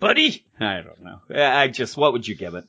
[0.00, 0.44] buddy.
[0.58, 1.20] I don't know.
[1.30, 2.64] I I just, what would you give it?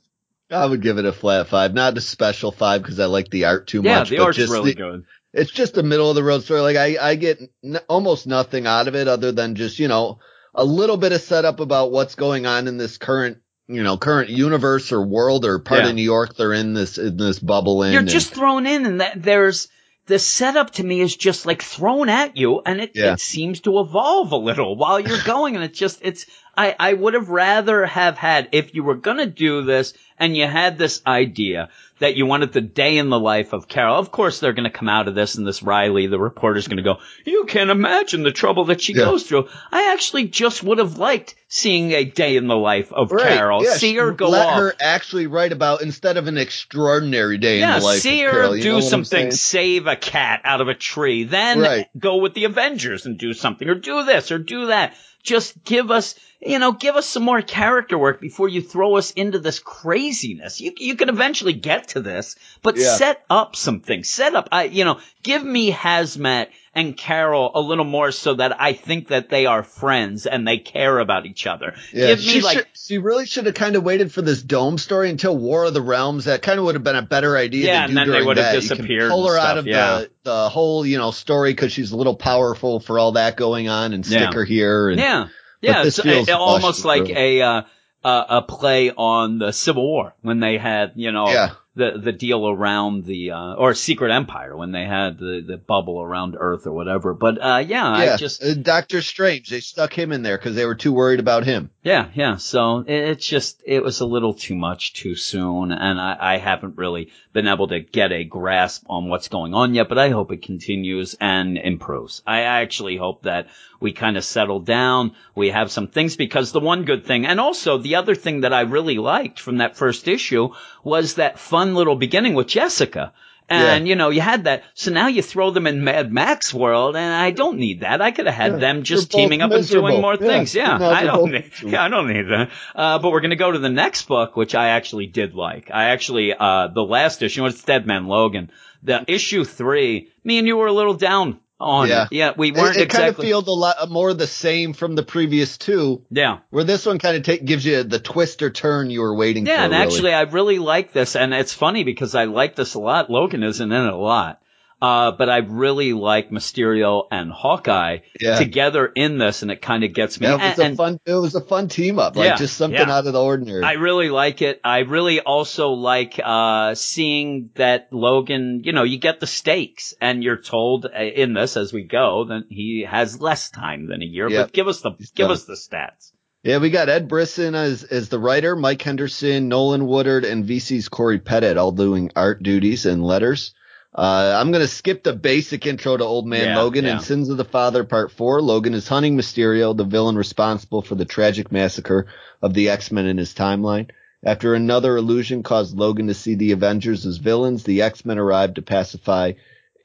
[0.49, 3.45] I would give it a flat five, not a special five because I like the
[3.45, 4.09] art too yeah, much.
[4.09, 5.05] the but art's just really the- good.
[5.33, 6.61] It's just a middle of the road story.
[6.61, 10.19] Like I, I get n- almost nothing out of it other than just, you know,
[10.55, 14.29] a little bit of setup about what's going on in this current you know, current
[14.29, 15.89] universe or world or part Yeah.
[15.89, 17.91] of New York they're in this, in this bubble in.
[17.91, 19.67] You're and- just thrown in, and that there's
[20.05, 23.13] the setup to me is just like thrown at you, and it, Yeah.
[23.13, 26.25] it seems to evolve a little while you're going, and it's just it's.
[26.57, 30.47] I I would have rather have had if you were gonna do this and you
[30.47, 33.95] had this idea that you wanted the day in the life of Carol.
[33.97, 36.97] Of course, they're gonna come out of this, and this Riley, the reporter's gonna go,
[37.25, 39.05] "You can't imagine the trouble that she Yeah.
[39.05, 43.11] goes through." I actually just would have liked seeing a day in the life of
[43.11, 44.59] Right, Carol, yeah, see her go let off.
[44.59, 48.27] her actually write about instead of an extraordinary day Yeah, in the life see of
[48.27, 48.55] her Carol.
[48.57, 51.87] You know do something, save a cat out of a tree, then Right.
[51.97, 54.93] go with the Avengers and do something, or do this, or do that.
[55.23, 59.11] Just give us, you know, give us some more character work before you throw us
[59.11, 60.61] into this craziness.
[60.61, 62.95] You you can eventually get to this, but Yeah.
[62.95, 64.03] set up something.
[64.03, 68.61] Set up, I, you know, give me Hazmat and Carol a little more so that
[68.61, 71.73] I think that they are friends and they care about each other.
[71.91, 74.43] Yeah, give me she, like should, she really should have kind of waited for this
[74.43, 76.25] dome story until War of the Realms.
[76.25, 77.65] That kind of would have been a better idea.
[77.65, 79.99] Yeah, to and then they would have disappeared Pull her and out of yeah.
[80.01, 83.69] the the whole you know story because she's a little powerful for all that going
[83.69, 84.33] on, and stick Yeah.
[84.33, 84.89] her here.
[84.89, 85.27] And, Yeah,
[85.61, 85.83] yeah.
[85.85, 87.15] It's uh, almost like through.
[87.17, 87.61] a uh,
[88.03, 91.53] a play on the Civil War when they had you know Yeah.
[91.77, 96.01] The the deal around the uh, or Secret Empire when they had the the bubble
[96.01, 97.13] around Earth or whatever.
[97.13, 98.13] But uh, yeah, yeah.
[98.13, 99.49] I just uh, Doctor Strange.
[99.49, 101.69] They stuck him in there because they were too worried about him.
[101.83, 102.37] yeah yeah.
[102.37, 106.37] So it, it's just it was a little too much too soon, and I, I
[106.37, 109.87] haven't really been able to get a grasp on what's going on yet.
[109.87, 112.23] But I hope it continues and improves.
[112.25, 113.47] I actually hope that
[113.79, 115.13] we kind of settle down.
[115.35, 118.53] We have some things because the one good thing, and also the other thing that
[118.53, 120.49] I really liked from that first issue
[120.87, 123.13] was that fun little beginning with Jessica.
[123.49, 124.63] And, you know, you had that.
[124.73, 128.01] So now you throw them in Mad Max world and I don't need that.
[128.01, 130.53] I could have had Yeah, them just teaming up and doing more Yeah, things.
[130.53, 130.77] Yeah.
[130.81, 131.71] I don't need, miserable.
[131.71, 132.49] yeah, I don't need that.
[132.75, 135.71] Uh, but we're going to go to the next book, which I actually did like.
[135.73, 138.51] I actually, uh, the last issue, it's Dead Man Logan.
[138.83, 142.03] The issue three, me and you were a little down on Yeah.
[142.03, 142.07] it.
[142.11, 142.31] Yeah.
[142.37, 143.27] We weren't it kind of exactly.
[143.27, 146.39] feels a lot uh, more the same from the previous two, yeah.
[146.49, 149.45] where this one kind of take, gives you the twist or turn you were waiting
[149.45, 149.51] for.
[149.51, 149.83] Yeah, and really.
[149.83, 153.09] actually, I really like this, and it's funny because I like this a lot.
[153.09, 154.41] Logan isn't in it a lot,
[154.81, 158.37] uh, but I really like Mysterio and Hawkeye Yeah.
[158.37, 160.27] together in this, and it kind of gets me.
[160.27, 160.99] Yeah, it was and, a and fun.
[161.05, 163.63] It was a fun team up, like Yeah, just something out of the ordinary.
[163.63, 164.61] I really like it.
[164.63, 168.61] I really also like uh, seeing that Logan.
[168.63, 172.25] You know, you get the stakes, and you're told uh, in this as we go
[172.25, 174.29] that he has less time than a year.
[174.29, 174.47] Yep.
[174.47, 175.31] But give us the He's give done.
[175.33, 176.11] us the stats.
[176.43, 180.87] yeah, we got Ed Brisson as as the writer, Mike Henderson, Nolan Woodard, and VC's
[180.87, 183.53] Cory Petit all doing art duties and letters.
[183.97, 186.91] Uh, I'm gonna skip the basic intro to Old Man Yeah, Logan yeah.
[186.91, 188.41] and Sins of the Father Part Four.
[188.43, 192.05] Logan is hunting Mysterio, the villain responsible for the tragic massacre
[192.41, 193.89] of the X-Men in his timeline.
[194.23, 198.61] After another illusion caused Logan to see the Avengers as villains, the X-Men arrived to
[198.61, 199.33] pacify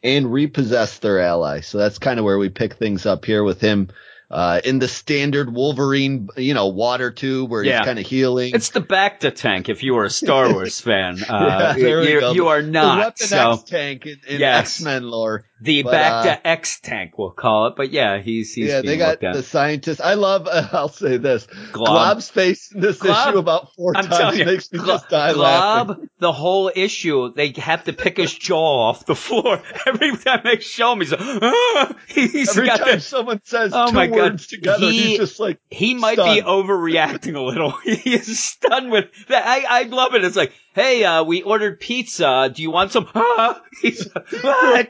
[0.02, 1.60] and repossess their ally.
[1.60, 3.88] So that's kind of where we pick things up here with him
[4.32, 7.78] uh, in the standard Wolverine, you know, water tube where Yeah.
[7.78, 8.54] he's kind of healing.
[8.54, 9.68] It's the Bacta tank.
[9.68, 12.32] If you were a Star Wars fan, uh, Yeah, there you, go.
[12.32, 12.94] you are not.
[12.96, 13.00] the.
[13.00, 14.78] Weapon So X tank in, in Yes.
[14.80, 15.44] X-Men lore.
[15.62, 17.74] The but, Bacta uh, X tank, we'll call it.
[17.76, 20.00] But yeah, he's he's yeah, they got the scientists.
[20.00, 20.46] I love.
[20.46, 21.86] Uh, I'll say this: Glob.
[21.88, 23.28] Glob's face in this Glob?
[23.28, 25.94] issue about 4 I'm times telling you, makes me Glo- just die laughing.
[25.94, 30.40] Glob, the whole issue, they have to pick his jaw off the floor every time
[30.44, 31.00] they show him.
[31.00, 31.94] He's like, ah!
[32.08, 34.16] he's Every got time someone says Oh two my God.
[34.16, 37.70] words together, He- he's just like, he might be overreacting a little.
[37.84, 39.44] he is stunned with that.
[39.46, 40.24] I, I love it.
[40.24, 42.50] It's like, hey, uh, we ordered pizza.
[42.54, 43.08] Do you want some?
[43.14, 43.60] Ah!
[43.80, 44.08] He's,
[44.44, 44.84] ah!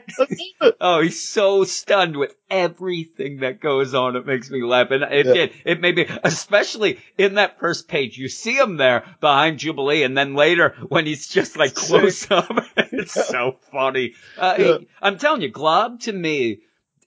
[0.81, 4.15] Oh, he's so stunned with everything that goes on.
[4.15, 4.91] It makes me laugh.
[4.91, 5.33] And it Yeah.
[5.33, 5.51] did.
[5.65, 10.03] It made me, especially in that first page, you see him there behind Jubilee.
[10.03, 14.13] And then later when he's just like close up, it's so funny.
[14.37, 14.77] Uh, Yeah.
[15.01, 16.59] I'm telling you, Glob to me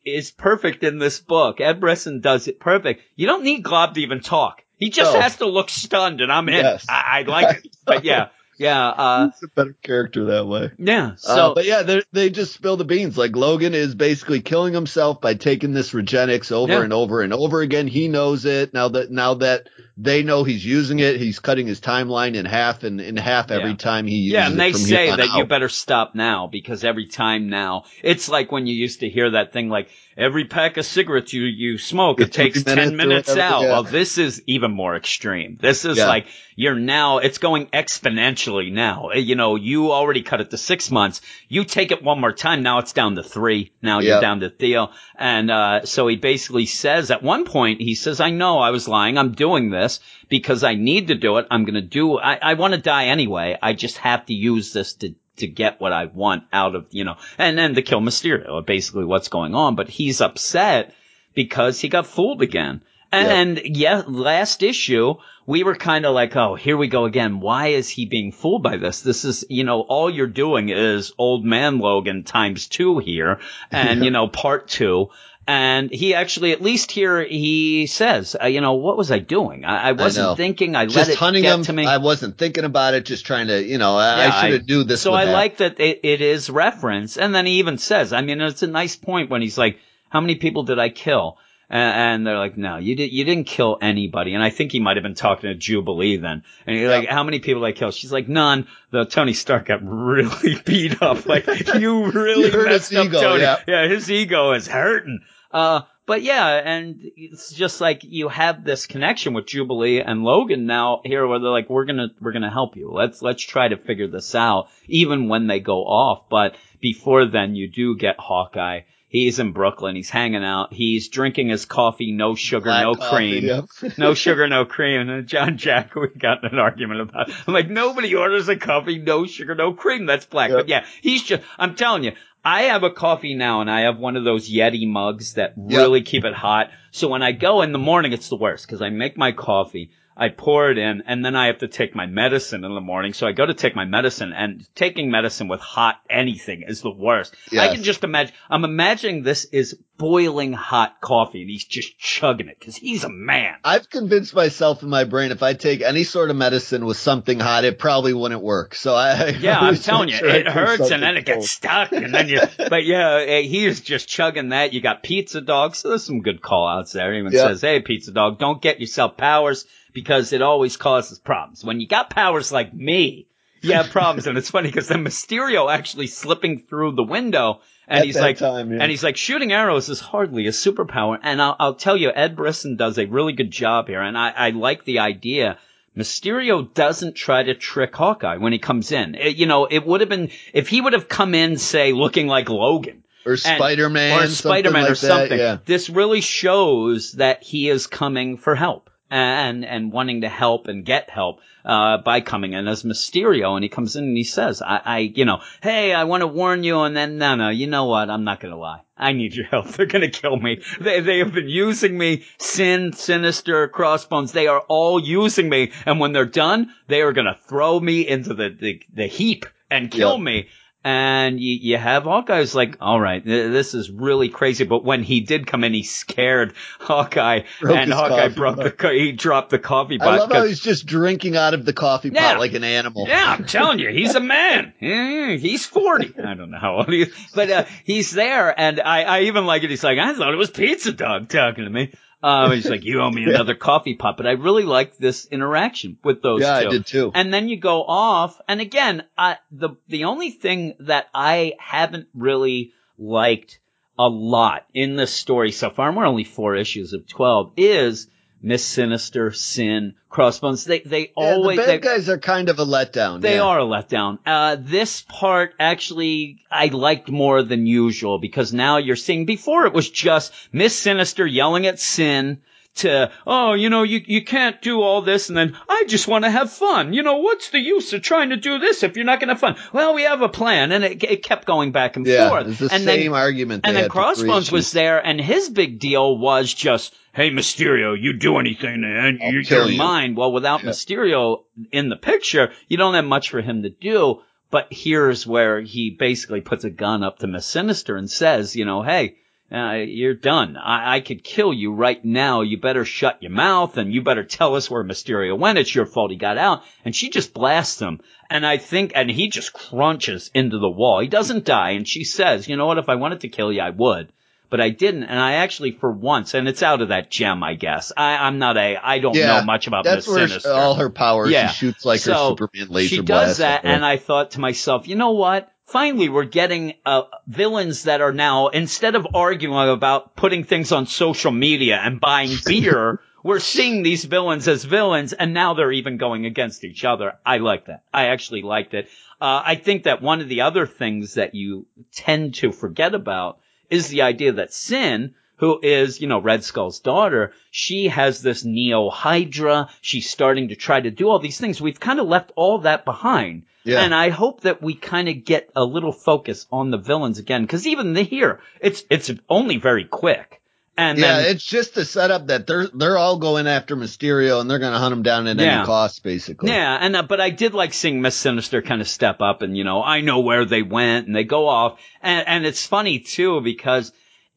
[0.04, 1.60] is perfect in this book.
[1.60, 3.02] Ed Brisson does it perfect.
[3.16, 4.62] You don't need Glob to even talk.
[4.78, 5.20] He just No.
[5.20, 6.56] has to look stunned and I'm in.
[6.64, 6.86] Yes.
[6.88, 7.68] I, I like it.
[7.86, 10.70] But yeah, yeah, uh, He's a better character that way.
[10.78, 11.14] yeah.
[11.16, 13.16] So, So, but yeah, they they just spill the beans.
[13.18, 16.82] Like Logan is basically killing himself by taking this Regenix over Yeah.
[16.82, 17.86] and over and over again.
[17.86, 21.16] He knows it now that now that they know he's using it.
[21.18, 23.76] He's cutting his timeline in half and in half every Yeah.
[23.76, 24.36] time he uses it.
[24.36, 28.52] Yeah, and they say that you better stop now because every time now, it's like
[28.52, 32.20] when you used to hear that thing like, every pack of cigarettes you, you smoke,
[32.20, 33.62] it It's 20 takes 10 minutes out.
[33.62, 33.68] yeah.
[33.70, 35.58] Well, this is even more extreme.
[35.60, 36.08] This is Yeah.
[36.08, 39.10] like, you're now, it's going exponentially now.
[39.14, 41.20] Uh, You know, you already cut it to six months.
[41.48, 42.62] You take it one more time.
[42.62, 43.72] Now it's down to three.
[43.82, 44.90] Now you're down to Theo.
[45.18, 48.88] And, uh, so he basically says at one point, he says, I know I was
[48.88, 49.18] lying.
[49.18, 51.46] I'm doing this because I need to do it.
[51.50, 53.56] I'm going to do, I, I want to die anyway.
[53.62, 57.04] I just have to use this to, to get what I want out of, you
[57.04, 59.74] know, and then to kill Mysterio, basically what's going on.
[59.76, 60.94] But he's upset
[61.34, 62.82] because he got fooled again.
[63.12, 65.14] And yeah, last issue,
[65.46, 67.40] we were kind of like, oh, here we go again.
[67.40, 69.00] Why is he being fooled by this?
[69.00, 73.38] This is, you know, all you're doing is old man Logan times two here
[73.70, 75.10] and, you know, part two.
[75.48, 79.64] And he actually, at least here, he says, uh, you know, what was I doing?
[79.64, 80.74] I, I wasn't thinking.
[80.74, 81.62] I Just let it hunting get him.
[81.64, 81.86] to me.
[81.86, 83.04] I wasn't thinking about it.
[83.04, 85.02] Just trying to, you know, I, Yeah, I should have knew this.
[85.02, 85.32] So I happen.
[85.34, 87.16] like that it, it is reference.
[87.16, 89.78] And then he even says, I mean, it's a nice point when he's like,
[90.08, 91.38] how many people did I kill?
[91.70, 94.34] And, and they're like, no, you did, you didn't kill anybody.
[94.34, 96.42] And I think he might have been talking to Jubilee then.
[96.66, 97.92] And he's like, how many people did I kill?
[97.92, 98.66] She's like, none.
[98.90, 101.24] The Tony Stark got really beat up.
[101.26, 103.42] Like, you really You hurt messed his up ego, Tony.
[103.42, 103.86] yeah.
[103.88, 105.20] his ego is hurting.
[105.56, 110.66] Uh, but yeah, and it's just like you have this connection with Jubilee and Logan
[110.66, 112.90] now here where they're like, we're gonna, we're gonna help you.
[112.92, 116.28] Let's, let's try to figure this out, even when they go off.
[116.28, 118.80] But before then, you do get Hawkeye.
[119.08, 119.96] He's in Brooklyn.
[119.96, 120.74] He's hanging out.
[120.74, 123.92] He's drinking his coffee, no sugar, Black no coffee, cream.
[123.98, 125.08] no sugar, no cream.
[125.08, 127.30] And John Jack, we got in an argument about.
[127.46, 130.04] I'm like, nobody orders a coffee, no sugar, no cream.
[130.04, 130.50] That's black.
[130.50, 130.58] Yep.
[130.58, 131.42] But yeah, he's just.
[131.58, 132.12] I'm telling you,
[132.46, 136.00] I have a coffee now, and I have one of those Yeti mugs that really
[136.00, 136.70] keep it hot.
[136.92, 139.90] So when I go in the morning, it's the worst because I make my coffee.
[140.16, 143.12] I pour it in and then I have to take my medicine in the morning.
[143.12, 146.90] So I go to take my medicine and taking medicine with hot anything is the
[146.90, 147.34] worst.
[147.52, 152.48] I can just imagine, I'm imagining this is boiling hot coffee and he's just chugging
[152.48, 153.56] it because he's a man.
[153.64, 157.38] I've convinced myself in my brain if I take any sort of medicine with something
[157.40, 158.74] hot, it probably wouldn't work.
[158.74, 161.40] So I Yeah, I'm telling you, it hurts and then it cold.
[161.40, 164.72] gets stuck and then you, but yeah, eh, he is just chugging that.
[164.72, 167.12] You got Pizza Dog, so there's some good call outs there.
[167.12, 167.48] He even Yeah.
[167.48, 171.64] says, hey, Pizza Dog, don't get yourself powers because it always causes problems.
[171.64, 173.26] When you got powers like me,
[173.62, 174.26] you have problems.
[174.26, 178.36] and it's funny because then Mysterio actually slipping through the window and At he's like,
[178.36, 178.82] time, yeah.
[178.82, 181.18] and he's like, shooting arrows is hardly a superpower.
[181.22, 184.02] And I'll, I'll tell you, Ed Brisson does a really good job here.
[184.02, 185.58] And I, I like the idea.
[185.96, 189.14] Mysterio doesn't try to trick Hawkeye when he comes in.
[189.14, 192.26] It- you know, it would have been, if he would have come in, say, looking
[192.26, 193.02] like Logan.
[193.24, 195.30] or and- Spider Man Or Spider-Man like or something.
[195.30, 195.58] That, yeah.
[195.64, 200.84] This really shows that he is coming for help and, and wanting to help and
[200.84, 203.54] get help, uh, by coming in as Mysterio.
[203.54, 206.26] And he comes in and he says, I, I, you know, hey, I want to
[206.26, 206.80] warn you.
[206.80, 208.08] And then, no, no, you know what?
[208.10, 208.82] I'm not going to lie.
[208.96, 209.68] I need your help.
[209.70, 210.62] They're going to kill me.
[210.80, 212.24] They, they have been using me.
[212.38, 214.32] Sin, Sinister, Crossbones.
[214.32, 215.72] They are all using me.
[215.84, 219.46] And when they're done, they are going to throw me into the, the, the heap
[219.70, 220.20] and kill Yep.
[220.20, 220.48] me.
[220.88, 224.62] And you, you have Hawkeye's like, all right, th- this is really crazy.
[224.62, 228.62] But when he did come in, he scared Hawkeye, Broke and Hawkeye broke pot.
[228.62, 230.06] the, co- he dropped the coffee pot.
[230.06, 233.06] I love how he's just drinking out of the coffee pot like an animal.
[233.08, 234.74] yeah, I'm telling you, he's a man.
[234.80, 236.14] Yeah, yeah, he's 40.
[236.24, 238.54] I don't know how old he is, but uh, he's there.
[238.58, 239.70] And I, I even like it.
[239.70, 241.92] He's like, I thought it was Pizza Dog talking to me.
[242.26, 244.16] Um, he's like, you owe me another coffee pot.
[244.16, 246.66] But I really like this interaction with those Yeah, two.
[246.66, 247.12] I did too.
[247.14, 248.40] And then you go off.
[248.48, 253.60] And again, I, the, the only thing that I haven't really liked
[253.96, 258.08] a lot in this story so far, and we're only four issues of 12, is
[258.46, 260.64] Miss Sinister, Sin, Crossbones.
[260.64, 263.20] They, they Yeah, always, the they, bad guys are kind of a letdown.
[263.20, 263.42] they yeah.
[263.42, 264.20] are a letdown.
[264.24, 269.72] Uh, this part actually I liked more than usual because now you're seeing before it
[269.72, 272.38] was just Miss Sinister yelling at Sin
[272.76, 276.24] to, oh, you know, you, you can't do all this and then I just want
[276.24, 276.92] to have fun.
[276.92, 279.34] You know, what's the use of trying to do this if you're not going to
[279.34, 279.56] have fun?
[279.72, 282.48] Well, we have a plan and it, it kept going back and Yeah, forth.
[282.48, 283.66] it's the and same then, argument.
[283.66, 287.30] and then had for three Crossbones was there, and his big deal was just, "Hey,
[287.30, 290.70] Mysterio, you do anything, and you, you're you." mine." Well, without Yeah.
[290.70, 294.22] Mysterio in the picture, you don't have much for him to do.
[294.50, 298.64] But here's where he basically puts a gun up to Miss Sinister and says, "You
[298.64, 299.16] know, hey."
[299.52, 300.56] Uh, you're done.
[300.56, 302.40] I, I could kill you right now.
[302.40, 305.58] You better shut your mouth and you better tell us where Mysterio went.
[305.58, 306.64] It's your fault he got out.
[306.84, 308.00] And she just blasts him.
[308.28, 310.98] And I think, and he just crunches into the wall.
[310.98, 311.70] He doesn't die.
[311.70, 312.78] And she says, you know what?
[312.78, 314.12] If I wanted to kill you, I would.
[314.50, 315.04] But I didn't.
[315.04, 317.92] And I actually, for once, and it's out of that gem, I guess.
[317.96, 320.52] I, I'm not a, I don't Yeah, know much about That's Miss where Sinister.
[320.52, 321.30] all her powers.
[321.30, 321.48] Yeah.
[321.48, 324.86] She shoots like So, her Superman laser she does that, and I thought to myself,
[324.88, 325.52] you know what?
[325.66, 330.86] Finally we're getting uh, villains that are now instead of arguing about putting things on
[330.86, 335.96] social media and buying beer we're seeing these villains as villains and now they're even
[335.96, 338.88] going against each other i like that i actually liked it
[339.20, 343.40] uh, i think that one of the other things that you tend to forget about
[343.68, 348.44] is the idea that sin who is, you know, Red Skull's daughter, she has this
[348.44, 349.68] Neo Hydra.
[349.82, 351.60] She's starting to try to do all these things.
[351.60, 353.42] We've kind of left all that behind.
[353.66, 353.82] Yeah.
[353.82, 357.42] And I hope that we kind of get a little focus on the villains again,
[357.42, 360.40] because even the, here, it's, it's only very quick.
[360.78, 364.50] And yeah, then, it's just the setup that they're they're all going after Mysterio and
[364.50, 365.58] they're going to hunt him down at Yeah.
[365.60, 366.50] any cost, basically.
[366.50, 369.56] Yeah, and uh, but I did like seeing Miss Sinister kind of step up, and
[369.56, 372.98] you know, I know where they went, and they go off, and and it's funny
[372.98, 373.90] too because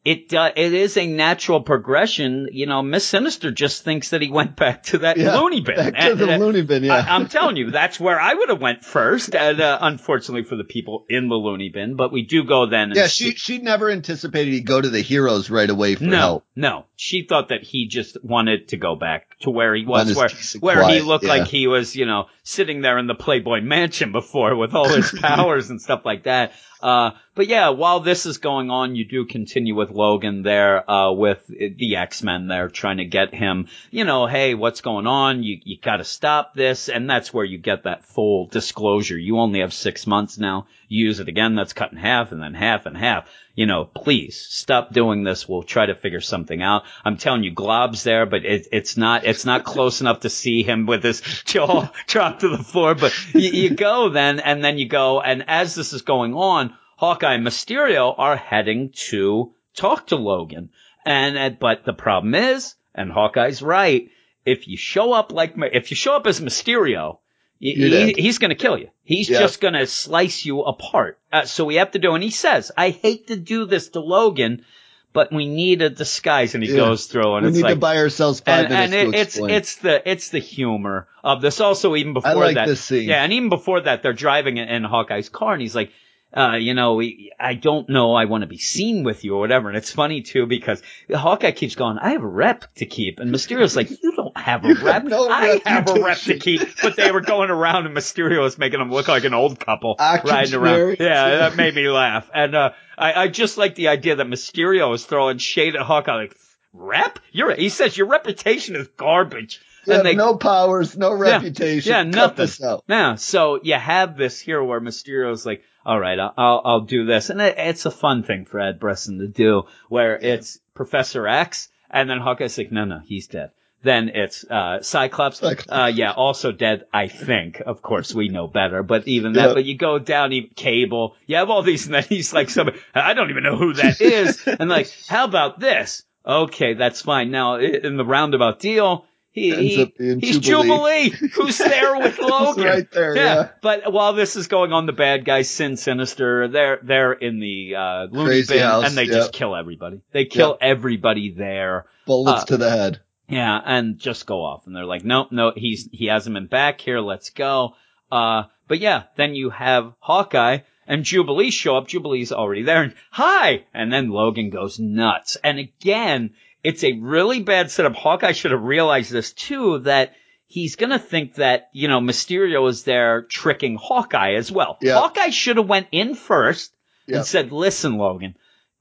[0.04, 2.48] it uh, it is a natural progression.
[2.52, 5.76] You know, Miss Sinister just thinks that he went back to that Yeah, loony bin.
[5.76, 7.04] Back to And- the and- loony bin, yeah.
[7.06, 10.56] I, am telling you, that's where I would have went first, and uh, unfortunately for
[10.56, 12.92] the people in the loony bin, but we do go then.
[12.94, 16.46] Yeah, she she never anticipated he'd go to the heroes right away for no, help.
[16.56, 16.84] no.
[16.96, 20.28] She thought that he just wanted to go back to where he was, where
[20.60, 21.30] where he looked yeah.
[21.30, 25.10] like he was, you know, sitting there in the Playboy Mansion before with all his
[25.20, 26.52] powers and stuff like that.
[26.82, 31.12] Uh, but yeah, while this is going on, you do continue with Logan there, uh,
[31.12, 35.42] with the X-Men there trying to get him, you know, hey, what's going on?
[35.42, 36.88] You, you gotta stop this.
[36.88, 39.18] And that's where you get that full disclosure.
[39.18, 40.66] You only have six months now.
[40.88, 43.28] You use it again, that's cut in half and then half and half.
[43.54, 45.48] You know, please stop doing this.
[45.48, 46.84] We'll try to figure something out.
[47.04, 50.62] I'm telling you, Glob's there, but it, it's not, it's not close enough to see
[50.62, 52.94] him with his jaw dropped to the floor.
[52.94, 56.74] But you, you go then, and then you go, and as this is going on,
[56.96, 60.70] Hawkeye and Mysterio are heading to talk to Logan.
[61.04, 64.10] And, but the problem is, and Hawkeye's right,
[64.44, 67.18] if you show up like, if you show up as Mysterio,
[67.60, 68.88] he- he's gonna kill you.
[69.04, 69.40] He's Yeah.
[69.40, 71.18] just gonna slice you apart.
[71.32, 74.00] Uh, so we have to do, and he says, I hate to do this to
[74.00, 74.64] Logan,
[75.12, 76.54] but we need a disguise.
[76.54, 76.76] And he Yeah.
[76.76, 79.18] goes through and we it's need like, to buy ourselves five and, and it, to
[79.20, 81.60] it's it's the it's the humor of this.
[81.60, 85.28] Also, even before like that, yeah, and even before that, they're driving in, in Hawkeye's
[85.28, 85.90] car, and he's like,
[86.36, 89.40] uh, you know, we, I don't know, I want to be seen with you or
[89.40, 89.68] whatever.
[89.68, 93.32] And it's funny too because Hawkeye keeps going, I have a rep to keep, and
[93.34, 95.04] Mysterio's like, you don't have a You have rep.
[95.04, 96.62] no I have a rep to keep.
[96.82, 99.96] But they were going around, and Mysterio was making them look like an old couple
[99.98, 100.96] riding around.
[101.00, 101.36] Yeah, yeah.
[101.38, 102.30] that made me laugh.
[102.32, 106.14] And uh, I, I just like the idea that Mysterio is throwing shade at Hawkeye,
[106.14, 106.36] like.
[106.72, 107.18] Rep?
[107.32, 109.60] You're, he says your reputation is garbage.
[109.86, 111.90] Have they, no powers, no reputation.
[111.90, 112.36] yeah, Cut nothing.
[112.36, 112.84] this out.
[112.86, 117.30] yeah, so you have this here where Mysterio's like, all right, I'll, I'll, do this.
[117.30, 121.68] And it, it's a fun thing for Ed Brisson to do where it's Professor X
[121.90, 123.50] and then Hawkeye's like, no, no, he's dead.
[123.82, 125.38] Then it's, uh, Cyclops.
[125.38, 125.66] Cyclops.
[125.68, 127.62] Uh, yeah, also dead, I think.
[127.64, 129.54] Of course, we know better, but even that, Yeah.
[129.54, 132.78] but you go down, even Cable, you have all these, and then he's like, somebody,
[132.94, 134.46] I don't even know who that is.
[134.46, 136.02] and like, how about this?
[136.26, 137.30] Okay, that's fine.
[137.30, 141.10] Now, in the roundabout deal, he, Ends he up being he's Jubilee.
[141.10, 142.64] Jubilee, who's there with Logan.
[142.64, 143.48] right there, yeah.
[143.62, 147.74] But while this is going on, the bad guys, Sin Sinister, they're they're in the
[147.76, 149.12] uh, loony Crazy bin, house, and they yeah.
[149.12, 150.00] just kill everybody.
[150.12, 151.86] They kill everybody there.
[152.06, 153.00] Bullets Uh, to the head.
[153.28, 154.66] Yeah, and just go off.
[154.66, 156.98] And they're like, nope, no, he's, he hasn't been back here.
[156.98, 157.74] Let's go.
[158.10, 161.86] Uh, but yeah, then you have Hawkeye and Jubilee show up.
[161.86, 163.66] Jubilee's already there and hi!
[163.72, 165.36] And then Logan goes nuts.
[165.44, 167.94] And again, it's a really bad setup.
[167.94, 170.14] Hawkeye should have realized this too, that
[170.46, 174.78] he's gonna think that, you know, Mysterio is there tricking Hawkeye as well.
[174.82, 174.94] Yeah.
[175.00, 176.72] Hawkeye should have went in first
[177.06, 177.18] Yeah.
[177.18, 178.34] and said, listen, Logan,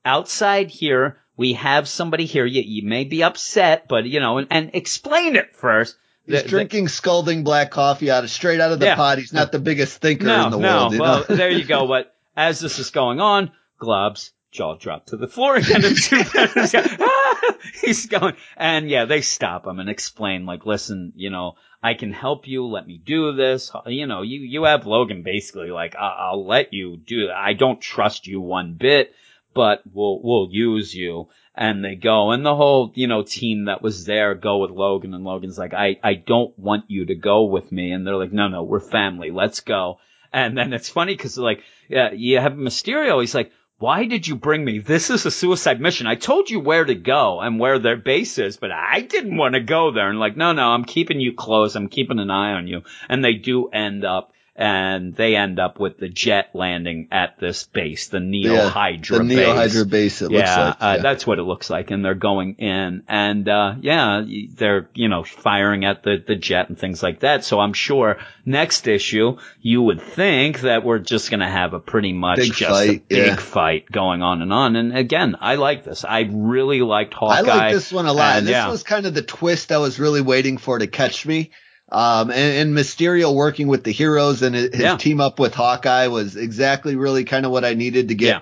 [0.03, 2.45] outside here, we have somebody here.
[2.45, 5.95] You, you may be upset, but you know, and, and explain it first.
[6.25, 8.95] He's The- the- drinking scalding black coffee out of straight out of the Yeah.
[8.95, 9.17] pot.
[9.19, 10.77] He's not the biggest thinker no, in the no.
[10.79, 10.93] world.
[10.93, 11.35] You well, know?
[11.35, 11.87] there you go.
[11.87, 15.83] But as this is going on, Glob's jaw dropped to the floor again.
[16.99, 21.93] "Ah!" he's going, and yeah, they stop him and explain, like, listen, you know, I
[21.93, 22.65] can help you.
[22.65, 23.71] Let me do this.
[23.85, 27.29] You know, you you have Logan basically like, I- I'll let you do.
[27.29, 29.13] I don't trust you one bit,
[29.53, 31.29] but we'll we'll use you.
[31.55, 35.13] And they go, and the whole you know team that was there go with Logan,
[35.13, 38.31] and Logan's like, I I don't want you to go with me, and they're like,
[38.33, 39.99] no no, we're family, let's go.
[40.31, 43.19] And then it's funny because like, yeah, you have Mysterio.
[43.19, 44.79] He's like, why did you bring me?
[44.79, 46.05] This is a suicide mission.
[46.05, 49.55] I told you where to go and where their base is, but I didn't want
[49.55, 50.09] to go there.
[50.09, 51.77] And like, no, no, I'm keeping you close.
[51.77, 52.81] I'm keeping an eye on you.
[53.07, 57.63] And they do end up and they end up with the jet landing at this
[57.63, 59.37] base, the Neo Yeah, Hydra the base.
[59.37, 60.21] Neo Hydra base.
[60.21, 60.75] It yeah, looks like.
[60.81, 61.01] uh, yeah.
[61.01, 64.21] that's what it looks like, and they're going in, and uh, yeah,
[64.53, 67.45] they're you know firing at the the jet and things like that.
[67.45, 72.11] So I'm sure next issue you would think that we're just gonna have a pretty
[72.11, 73.35] much Big just fight, a big yeah.
[73.37, 74.75] fight going on and on.
[74.75, 76.03] And again, I like this.
[76.03, 77.37] I really liked Hawkeye.
[77.37, 78.39] I like this one a lot.
[78.39, 81.25] and And this was kind of the twist I was really waiting for to catch
[81.25, 81.51] me.
[81.91, 84.97] Um, and, and Mysterio working with the heroes and his Yeah.
[84.97, 88.39] team up with Hawkeye was exactly really kind of what I needed to get Yeah,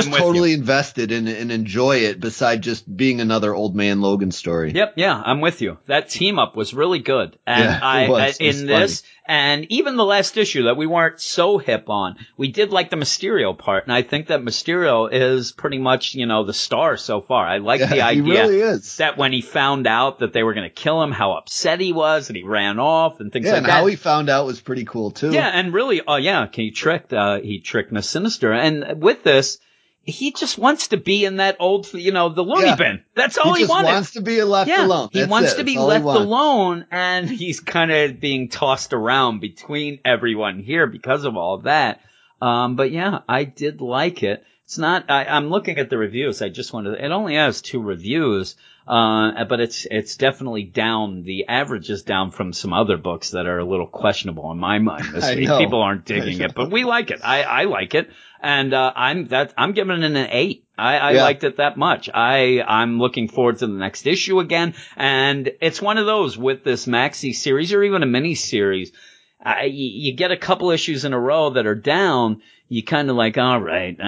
[0.00, 4.72] just totally invested in and enjoy it beside just being another old man Logan story.
[4.72, 5.78] Yep, yeah, I'm with you.
[5.86, 8.40] That team up was really good, and Yeah, I was.
[8.40, 12.48] I- in this, and even the last issue that we weren't so hip on, we
[12.50, 16.44] did like the Mysterio part, and I think that Mysterio is pretty much you know
[16.44, 17.46] the star so far.
[17.46, 18.96] I like the Yeah, he idea really is.
[18.96, 21.92] that when he found out that they were going to kill him, how upset he
[21.92, 23.72] was, and he ran off and things yeah, like and that.
[23.72, 25.30] how he found out was pretty cool too.
[25.30, 29.58] Yeah, and really, oh yeah, he tricked, uh, he tricked Miss Sinister, and with this,
[30.02, 32.76] he just wants to be in that old, you know, the loony Yeah.
[32.76, 33.04] bin.
[33.14, 33.88] That's all he he, just wanted.
[33.88, 35.08] wants to be left yeah, alone.
[35.12, 35.56] he wants it.
[35.58, 40.86] to be That's left alone, and he's kind of being tossed around between everyone here
[40.86, 42.00] because of all of that.
[42.40, 44.44] Um, but yeah, I did like it.
[44.64, 45.10] It's not.
[45.10, 46.40] I, I'm looking at the reviews.
[46.42, 46.94] I just wanted.
[47.02, 48.54] It only has two reviews,
[48.86, 51.22] uh, but it's it's definitely down.
[51.22, 54.78] The average is down from some other books that are a little questionable in my
[54.78, 55.48] mind this week.
[55.48, 57.20] People aren't digging it, but we like it.
[57.24, 58.10] I I like it,
[58.42, 60.64] and uh, I'm that I'm giving it an eight.
[60.76, 61.22] I, I Yeah.
[61.24, 62.08] liked it that much.
[62.12, 66.64] I I'm looking forward to the next issue again, and it's one of those with
[66.64, 68.92] this maxi series or even a mini series.
[69.40, 73.14] I, you get a couple issues in a row that are down, you kind of
[73.14, 74.04] like, all right, I,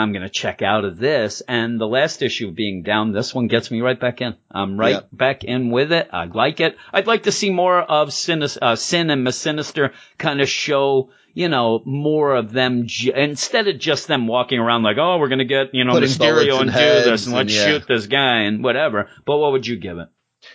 [0.00, 1.42] I'm going to check out of this.
[1.48, 4.36] And the last issue being down, this one gets me right back in.
[4.52, 6.08] I'm right back in with it.
[6.12, 6.76] I like it.
[6.92, 11.10] I'd like to see more of Sin, uh, Sin and Miss Sinister kind of show,
[11.38, 15.28] you know, more of them j- instead of just them walking around like, oh, we're
[15.28, 17.64] going to get, you know, Putting Mysterio and do this and let's yeah.
[17.64, 19.08] shoot this guy and whatever.
[19.24, 20.08] But what would you give it?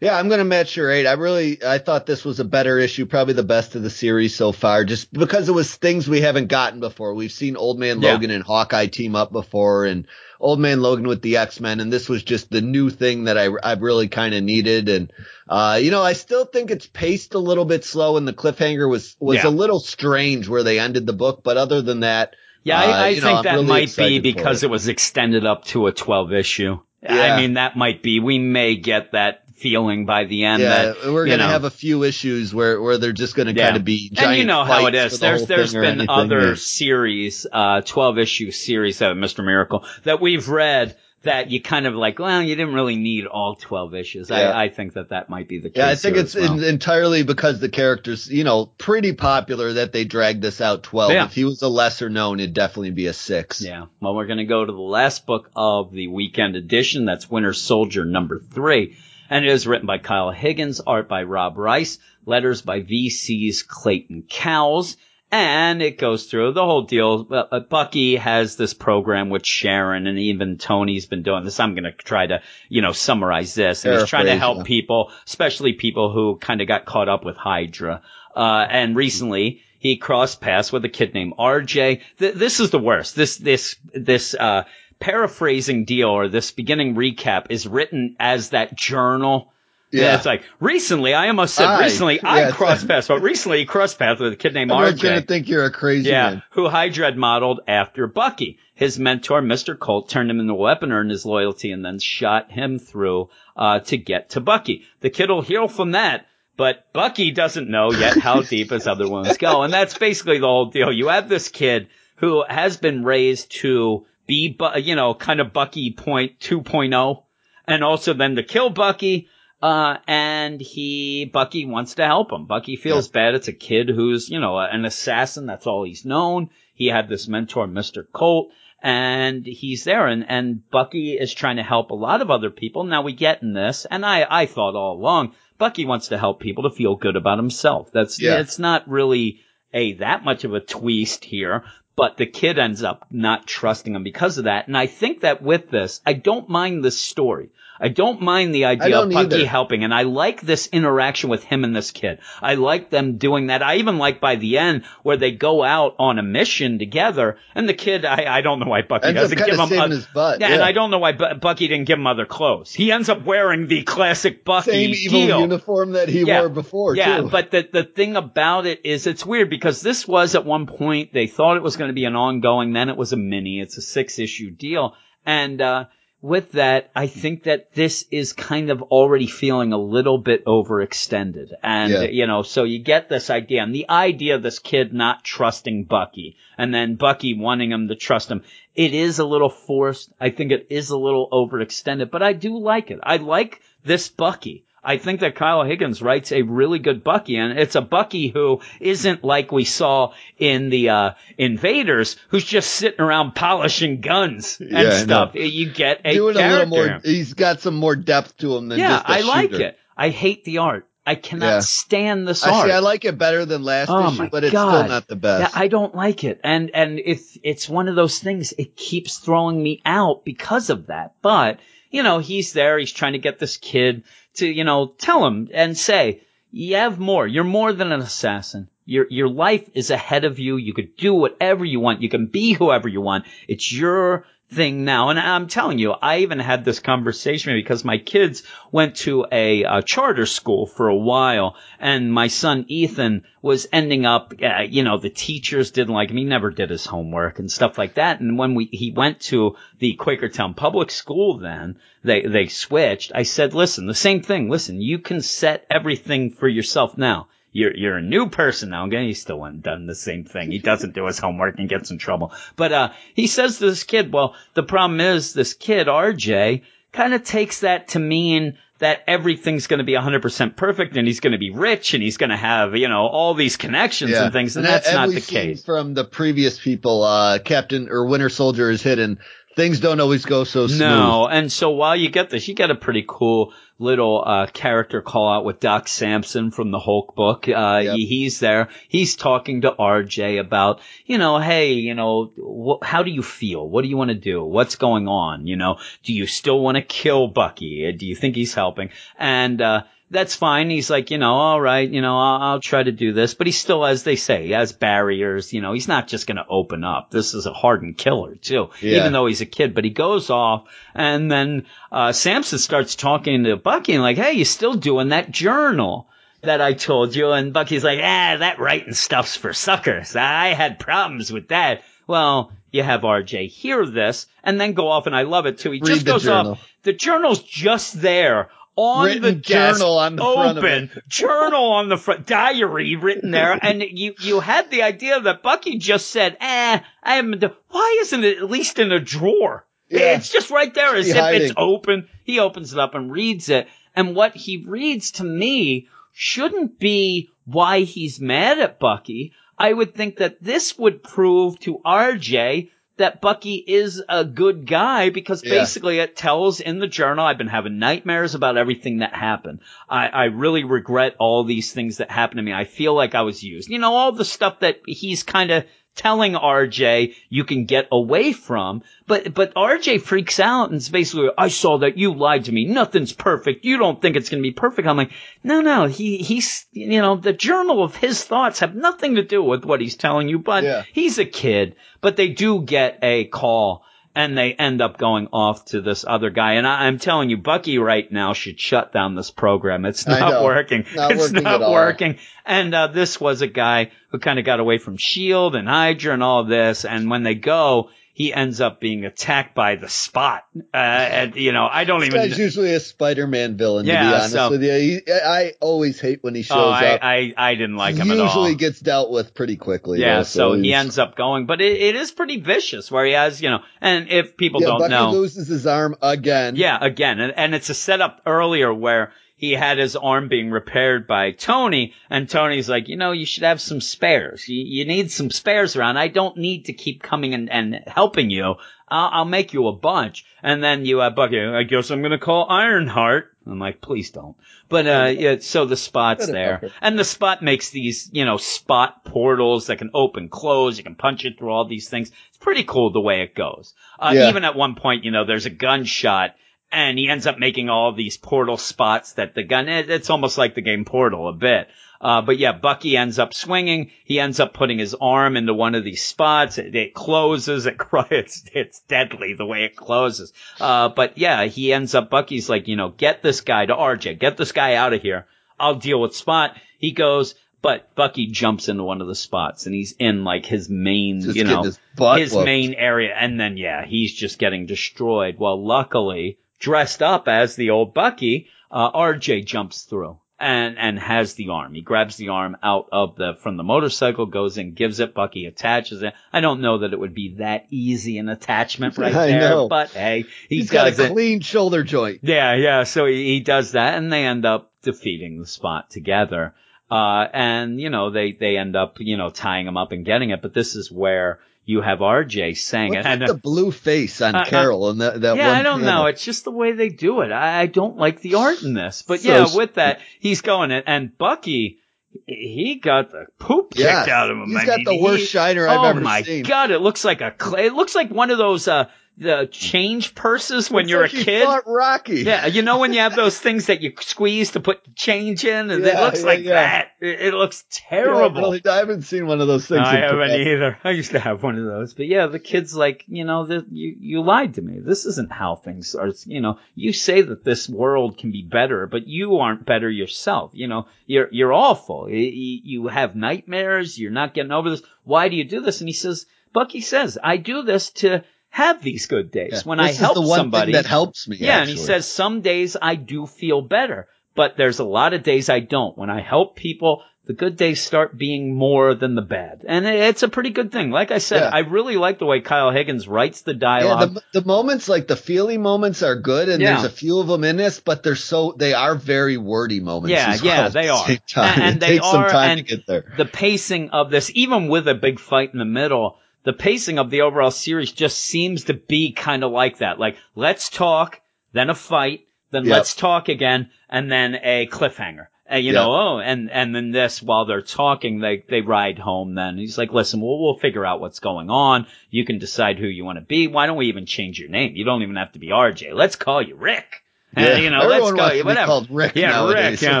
[0.00, 1.06] Yeah, I'm gonna match your eight.
[1.06, 4.34] I really, I thought this was a better issue, probably the best of the series
[4.36, 7.14] so far, just because it was things we haven't gotten before.
[7.14, 8.12] We've seen Old Man Yeah.
[8.12, 10.06] Logan and Hawkeye team up before, and
[10.40, 13.36] Old Man Logan with the X Men, and this was just the new thing that
[13.36, 14.88] I, I really kind of needed.
[14.88, 15.12] And
[15.48, 18.88] uh, you know, I still think it's paced a little bit slow, and the cliffhanger
[18.88, 19.48] was was Yeah.
[19.48, 21.42] a little strange where they ended the book.
[21.42, 24.20] But other than that, Yeah, Uh, I, I know, think I'm that really might be
[24.20, 24.66] because it.
[24.66, 24.70] it.
[24.70, 26.78] was extended up to a 12 issue.
[27.08, 28.18] I mean, that might be.
[28.20, 30.62] We may get that feeling by the end.
[30.62, 33.66] yeah, that, we're gonna have a few issues where where they're just gonna Yeah.
[33.66, 35.12] kind of be giant and you know how it is.
[35.12, 36.54] the There's there's been anything, other yeah.
[36.56, 39.44] series, uh, 12 issue series of Mr.
[39.44, 43.56] Miracle that we've read that you kind of like, well, you didn't really need all
[43.56, 44.30] 12 issues.
[44.30, 44.50] Yeah.
[44.52, 45.76] I, I think that that might be the case.
[45.78, 46.52] Yeah, I think it's well.
[46.52, 51.10] en- entirely because the character's, you know, pretty popular that they dragged this out 12.
[51.12, 51.24] Yeah.
[51.24, 53.60] If he was a lesser known, it'd definitely be a six.
[53.60, 53.86] Yeah.
[54.00, 57.04] Well, we're going to go to the last book of the weekend edition.
[57.04, 58.96] That's Winter Soldier number three.
[59.30, 64.24] And it is written by Kyle Higgins, art by Rod Reis, letters by VC's Clayton
[64.28, 64.96] Cowles.
[65.30, 67.26] And it goes through the whole deal.
[67.30, 71.60] Uh, Bucky has this program with Sharon and even Tony's been doing this.
[71.60, 73.84] I'm going to try to, you know, summarize this.
[73.84, 77.36] And he's trying to help people, especially people who kind of got caught up with
[77.36, 78.00] Hydra.
[78.34, 82.00] Uh, and recently he crossed paths with a kid named RJ.
[82.18, 83.14] Th- this is the worst.
[83.14, 84.64] This, this, this, uh,
[85.00, 89.52] paraphrasing deal or this beginning recap is written as that journal.
[89.90, 90.16] Yeah.
[90.16, 93.98] It's like, recently, I almost said I- recently, I crossed paths, but recently he crossed
[93.98, 95.02] paths with a kid named Everyone's RJ.
[95.02, 96.42] gonna think you're a crazy Yeah, man.
[96.50, 98.58] who Hydra modeled after Bucky.
[98.74, 99.76] His mentor, Mr.
[99.78, 103.80] Colt, turned him into a weapon, earned his loyalty, and then shot him through uh,
[103.80, 104.84] to get to Bucky.
[105.00, 106.26] The kid will heal from that,
[106.56, 109.62] but Bucky doesn't know yet how deep his other wounds go.
[109.62, 110.92] And that's basically the whole deal.
[110.92, 115.52] You have this kid who has been raised to be, Bu- you know, kind of
[115.52, 117.24] Bucky point 2.0,
[117.66, 119.26] and also then to kill Bucky.
[119.60, 122.46] Uh, and he, Bucky wants to help him.
[122.46, 123.34] Bucky feels bad.
[123.34, 125.46] It's a kid who's, you know, an assassin.
[125.46, 126.50] That's all he's known.
[126.74, 128.04] He had this mentor, Mr.
[128.12, 130.06] Colt, and he's there.
[130.06, 132.84] And, and Bucky is trying to help a lot of other people.
[132.84, 136.38] Now we get in this, and I, I thought all along, Bucky wants to help
[136.38, 137.90] people to feel good about himself.
[137.90, 138.38] That's, Yeah.
[138.38, 139.40] it's not really
[139.74, 141.64] a, that much of a twist here.
[141.98, 144.68] But the kid ends up not trusting him because of that.
[144.68, 147.50] And I think that with this, I don't mind the story.
[147.80, 149.46] I don't mind the idea of Bucky either.
[149.46, 152.18] helping, and I like this interaction with him and this kid.
[152.42, 153.62] I like them doing that.
[153.62, 157.68] I even like by the end where they go out on a mission together, and
[157.68, 160.54] the kid, I, I don't know why Bucky Ends doesn't give him his butt, Yeah,
[160.54, 160.62] and.
[160.64, 162.74] I don't know why Bu- Bucky didn't give him other clothes.
[162.74, 165.40] He ends up wearing the classic Bucky Same evil deal.
[165.42, 166.40] uniform that he Yeah.
[166.40, 167.28] wore before Yeah, too.
[167.28, 171.12] but the the thing about it is it's weird because this was at one point
[171.12, 173.60] they thought it was going to be an ongoing, then it was a mini.
[173.60, 174.94] It's a six issue deal,
[175.26, 175.84] and uh,
[176.20, 181.52] with that, I think that this is kind of already feeling a little bit overextended,
[181.62, 182.02] and Yeah.
[182.02, 185.84] you know, so you get this idea, and the idea of this kid not trusting
[185.84, 188.42] Bucky, and then Bucky wanting him to trust him.
[188.74, 190.12] It is a little forced.
[190.20, 192.98] I think it is a little overextended, but I do like it.
[193.02, 194.64] I like this Bucky.
[194.82, 198.60] I think that Kyle Higgins writes a really good Bucky, and it's a Bucky who
[198.80, 204.70] isn't like we saw in the uh, Invaders, who's just sitting around polishing guns and
[204.70, 205.34] Yeah, I stuff.
[205.34, 206.64] You get a Doing a character.
[206.70, 207.00] little more.
[207.04, 209.78] He's got some more depth to him than yeah, just a I like it.
[209.96, 210.86] I hate the art.
[211.06, 211.60] I cannot Yeah.
[211.60, 212.54] stand this art.
[212.54, 214.68] Actually, I like it better than last Oh issue, but it's God.
[214.80, 215.54] still not the best.
[215.54, 216.40] Yeah, I don't like it.
[216.44, 220.88] And and if it's one of those things, it keeps throwing me out because of
[220.88, 221.14] that.
[221.22, 221.60] But,
[221.90, 224.04] you know, he's there, he's trying to get this kid
[224.38, 227.26] to, you know, tell him and say, you have more.
[227.26, 228.68] You're more than an assassin.
[228.86, 230.56] Your your life is ahead of you.
[230.56, 232.00] You could do whatever you want.
[232.00, 233.26] You can be whoever you want.
[233.46, 235.10] It's your thing now.
[235.10, 238.42] And I'm telling you, I even had this conversation because my kids
[238.72, 244.06] went to a, uh charter school for a while and my son Ethan was ending
[244.06, 246.16] up, uh, you know, the teachers didn't like him.
[246.16, 248.20] He never did his homework and stuff like that.
[248.20, 253.12] And when we, he went to the Quakertown public school then, they, they switched.
[253.14, 254.48] I said, listen, the same thing.
[254.48, 257.28] Listen, you can set everything for yourself now.
[257.52, 258.86] You're you're a new person now.
[258.86, 260.50] Again, he still hasn't done the same thing.
[260.50, 262.32] He doesn't do his homework and gets in trouble.
[262.56, 267.14] But uh, he says to this kid, "Well, the problem is this kid RJ kind
[267.14, 271.32] of takes that to mean that everything's going to be 100% perfect and he's going
[271.32, 274.56] to be rich and he's going to have you know all these connections and things,
[274.56, 278.28] and, that's and not we've the case." From the previous people, uh, Captain or Winter
[278.28, 279.20] Soldier is hidden.
[279.58, 280.78] Things don't always go so smooth.
[280.80, 285.02] No, and so while you get this, you get a pretty cool little uh, character
[285.02, 287.48] call out with Doc Samson from the Hulk book.
[287.48, 287.96] Uh, Yep.
[287.96, 288.68] he's there.
[288.88, 293.68] He's talking to RJ about, you know, hey, you know, wh- how do you feel?
[293.68, 294.44] What do you want to do?
[294.44, 295.46] What's going on?
[295.48, 297.90] You know, do you still want to kill Bucky?
[297.92, 298.90] Do you think he's helping?
[299.18, 300.70] And uh, that's fine.
[300.70, 303.34] He's like, you know, all right, you know, I'll, I'll try to do this.
[303.34, 305.52] But he still, as they say, he has barriers.
[305.52, 307.10] You know, he's not just going to open up.
[307.10, 309.00] This is a hardened killer too, Yeah.
[309.00, 309.74] even though he's a kid.
[309.74, 314.32] But he goes off, and then uh, Samson starts talking to Bucky and like, hey,
[314.32, 316.08] you still doing that journal?
[316.42, 320.14] That I told you, and Bucky's like, ah, that writing stuff's for suckers.
[320.14, 321.82] I had problems with that.
[322.06, 325.72] Well, you have RJ hear this and then go off, and I love it too.
[325.72, 326.52] He Read just goes journal.
[326.52, 326.68] off.
[326.84, 331.72] The journal's just there on Written the desk, journal on the front of open journal
[331.72, 336.10] on the front, diary written there, and you you had the idea that Bucky just
[336.10, 339.66] said, "Eh, I haven't." Why isn't it at least in a drawer?
[339.88, 340.16] Yeah.
[340.16, 342.08] It's just right there, as if it's open.
[342.22, 343.66] He opens it up and reads it,
[343.96, 349.32] and what he reads to me shouldn't be why he's mad at Bucky.
[349.58, 355.10] I would think that this would prove to RJ that Bucky is a good guy
[355.10, 355.50] because Yeah.
[355.50, 359.60] basically it tells in the journal, I've been having nightmares about everything that happened.
[359.88, 362.52] I, I really regret all these things that happened to me.
[362.52, 363.70] I feel like I was used.
[363.70, 365.64] You know, all the stuff that he's kind of
[365.98, 368.82] telling RJ you can get away from.
[369.06, 372.64] But, but RJ freaks out and is basically, I saw that you lied to me.
[372.64, 373.64] Nothing's perfect.
[373.64, 374.88] You don't think it's going to be perfect.
[374.88, 375.12] I'm like,
[375.44, 379.42] no, no, he, he's, you know, the journal of his thoughts have nothing to do
[379.42, 380.84] with what he's telling you, but Yeah.
[380.92, 383.84] he's a kid, but they do get a call
[384.18, 386.54] and they end up going off to this other guy.
[386.54, 389.84] And I, I'm telling you, Bucky right now should shut down this program.
[389.84, 390.86] It's not working.
[390.92, 391.72] Not it's working not at all.
[391.72, 392.18] working.
[392.44, 396.14] And uh, this was a guy who kind of got away from Shield and Hydra
[396.14, 396.84] and all this.
[396.84, 400.42] And when they go, he ends up being attacked by the Spot.
[400.74, 402.28] Uh, and you know, I don't This even.
[402.30, 404.72] guy's usually a Spider-Man villain, to Yeah, be honest so- with you.
[404.72, 407.00] He, I always hate when he shows oh, I, up.
[407.04, 408.54] I, I didn't like him usually at all.
[408.56, 410.00] gets dealt with pretty quickly.
[410.00, 413.12] Yeah, though, so he ends up going, but it, it is pretty vicious where he
[413.12, 416.56] has, you know, and if people Yeah, don't Bucky know, loses his arm again.
[416.56, 421.06] yeah, again, and, and it's a setup earlier where he had his arm being repaired
[421.06, 424.48] by Tony, and Tony's like, you know, you should have some spares.
[424.48, 425.96] You, you need some spares around.
[425.96, 428.56] I don't need to keep coming and, and helping you.
[428.88, 430.26] I'll, I'll make you a bunch.
[430.42, 433.34] And then you have Bucky, I guess I'm gonna call Ironheart.
[433.46, 434.36] I'm like, please don't.
[434.68, 439.04] But uh, yeah, so the spot's there, and the spot makes these, you know, spot
[439.04, 440.76] portals that can open, close.
[440.78, 442.10] You can punch it through all these things.
[442.28, 443.72] It's pretty cool the way it goes.
[443.98, 444.28] Uh, Yeah.
[444.28, 446.34] even at one point, you know, there's a gunshot.
[446.70, 450.54] And he ends up making all these portal spots that the gun, it's almost like
[450.54, 451.68] the game Portal a bit.
[452.00, 453.90] Uh, but yeah, Bucky ends up swinging.
[454.04, 456.58] He ends up putting his arm into one of these spots.
[456.58, 457.66] It, it closes.
[457.78, 457.78] It
[458.10, 460.32] it's it's deadly the way it closes.
[460.60, 464.18] Uh, but yeah, he ends up, Bucky's like, you know, get this guy to RJ,
[464.18, 465.26] get this guy out of here.
[465.58, 466.56] I'll deal with Spot.
[466.78, 470.68] He goes, but Bucky jumps into one of the spots and he's in like his
[470.68, 471.78] main, Just you know, his
[472.16, 473.14] his main area.
[473.18, 475.36] And then, yeah, he's just getting destroyed.
[475.38, 481.34] Well, luckily, dressed up as the old Bucky, uh, RJ jumps through and, and has
[481.34, 481.74] the arm.
[481.74, 485.46] He grabs the arm out of the, from the motorcycle, goes in, gives it, Bucky
[485.46, 486.14] attaches it.
[486.32, 490.24] I don't know that it would be that easy an attachment right there, but hey,
[490.48, 491.12] he He's got a it.
[491.12, 492.20] clean shoulder joint.
[492.22, 492.84] Yeah, yeah.
[492.84, 496.54] So he, he does that, and they end up defeating the spot together.
[496.90, 500.30] Uh, and you know they they end up you know tying him up and getting
[500.30, 500.40] it.
[500.40, 501.38] But this is where
[501.68, 503.10] you have RJ saying What's it.
[503.10, 505.82] And, the blue face on uh, uh, Carol and that, that yeah, one I don't
[505.82, 506.06] know.
[506.06, 507.30] It's just the way they do it.
[507.30, 509.02] I, I don't like the art in this.
[509.06, 510.84] But yeah, with that, he's going it.
[510.86, 511.80] And Bucky,
[512.24, 514.08] he got the poop kicked Yes.
[514.08, 514.46] out of him.
[514.48, 516.44] He's I got mean, the he- worst shiner I've oh ever my seen.
[516.44, 516.70] god!
[516.70, 517.66] It looks like a clay.
[517.66, 518.86] It looks like one of those uh
[519.18, 521.48] the change purses when It's you're like a he kid.
[521.66, 522.22] Rocky.
[522.22, 525.70] Yeah, you know when you have those things that you squeeze to put change in,
[525.70, 526.52] and it looks yeah, like yeah.
[526.54, 526.88] that.
[527.00, 528.58] It, it looks Yeah, terrible.
[528.64, 529.80] I haven't seen one of those things.
[529.84, 530.78] I in haven't either.
[530.84, 533.66] I used to have one of those, but yeah, the kid's like, you know, the,
[533.70, 534.78] you you lied to me.
[534.78, 536.10] This isn't how things are.
[536.24, 540.52] You know, you say that this world can be better, but you aren't better yourself.
[540.54, 542.02] You know, you're you're awful.
[542.04, 543.98] Y- y- You have nightmares.
[543.98, 544.82] You're not getting over this.
[545.04, 545.80] Why do you do this?
[545.80, 549.60] And he says, Bucky says, I do this to have these good days Yeah.
[549.64, 550.72] when I help somebody.
[550.72, 551.36] that helps me.
[551.38, 555.22] Yeah, and he says some days I do feel better, but there's a lot of
[555.22, 555.96] days I don't.
[555.96, 559.62] When I help people, the good days start being more than the bad.
[559.68, 560.90] And it's a pretty good thing.
[560.90, 561.50] Like I said, Yeah.
[561.52, 564.14] I really like the way Kyle Higgins writes the Yeah, dialogue.
[564.32, 566.80] the, the moments like the feely moments are good, and Yeah.
[566.80, 570.10] there's a few of them in this, but they're so they are very wordy moments.
[570.12, 571.04] Yeah, yeah, well at they are.
[571.36, 573.12] And- and they are, time and- to get there.
[573.18, 576.16] the pacing of this, even with a big fight in the middle,
[576.48, 579.98] the pacing of the overall series just seems to be kind of like that.
[580.00, 581.20] Like, let's talk,
[581.52, 582.20] then a fight,
[582.52, 582.72] then Yep.
[582.72, 585.26] let's talk again, and then a cliffhanger.
[585.44, 585.82] And, you Yep.
[585.82, 589.58] know, oh, and, and then this, while they're talking, they, they ride home then.
[589.58, 591.86] He's like, listen, we'll, we'll figure out what's going on.
[592.10, 593.46] You can decide who you want to be.
[593.46, 594.72] Why don't we even change your name?
[594.74, 595.92] You don't even have to be RJ.
[595.92, 597.02] Let's call you Rick.
[597.36, 597.56] And, Yeah.
[597.58, 598.44] you know, Everyone let's go.
[598.46, 598.66] whatever.
[598.66, 599.82] called Rick Yeah, nowadays.
[599.82, 599.82] Rick.
[599.82, 600.00] Yeah,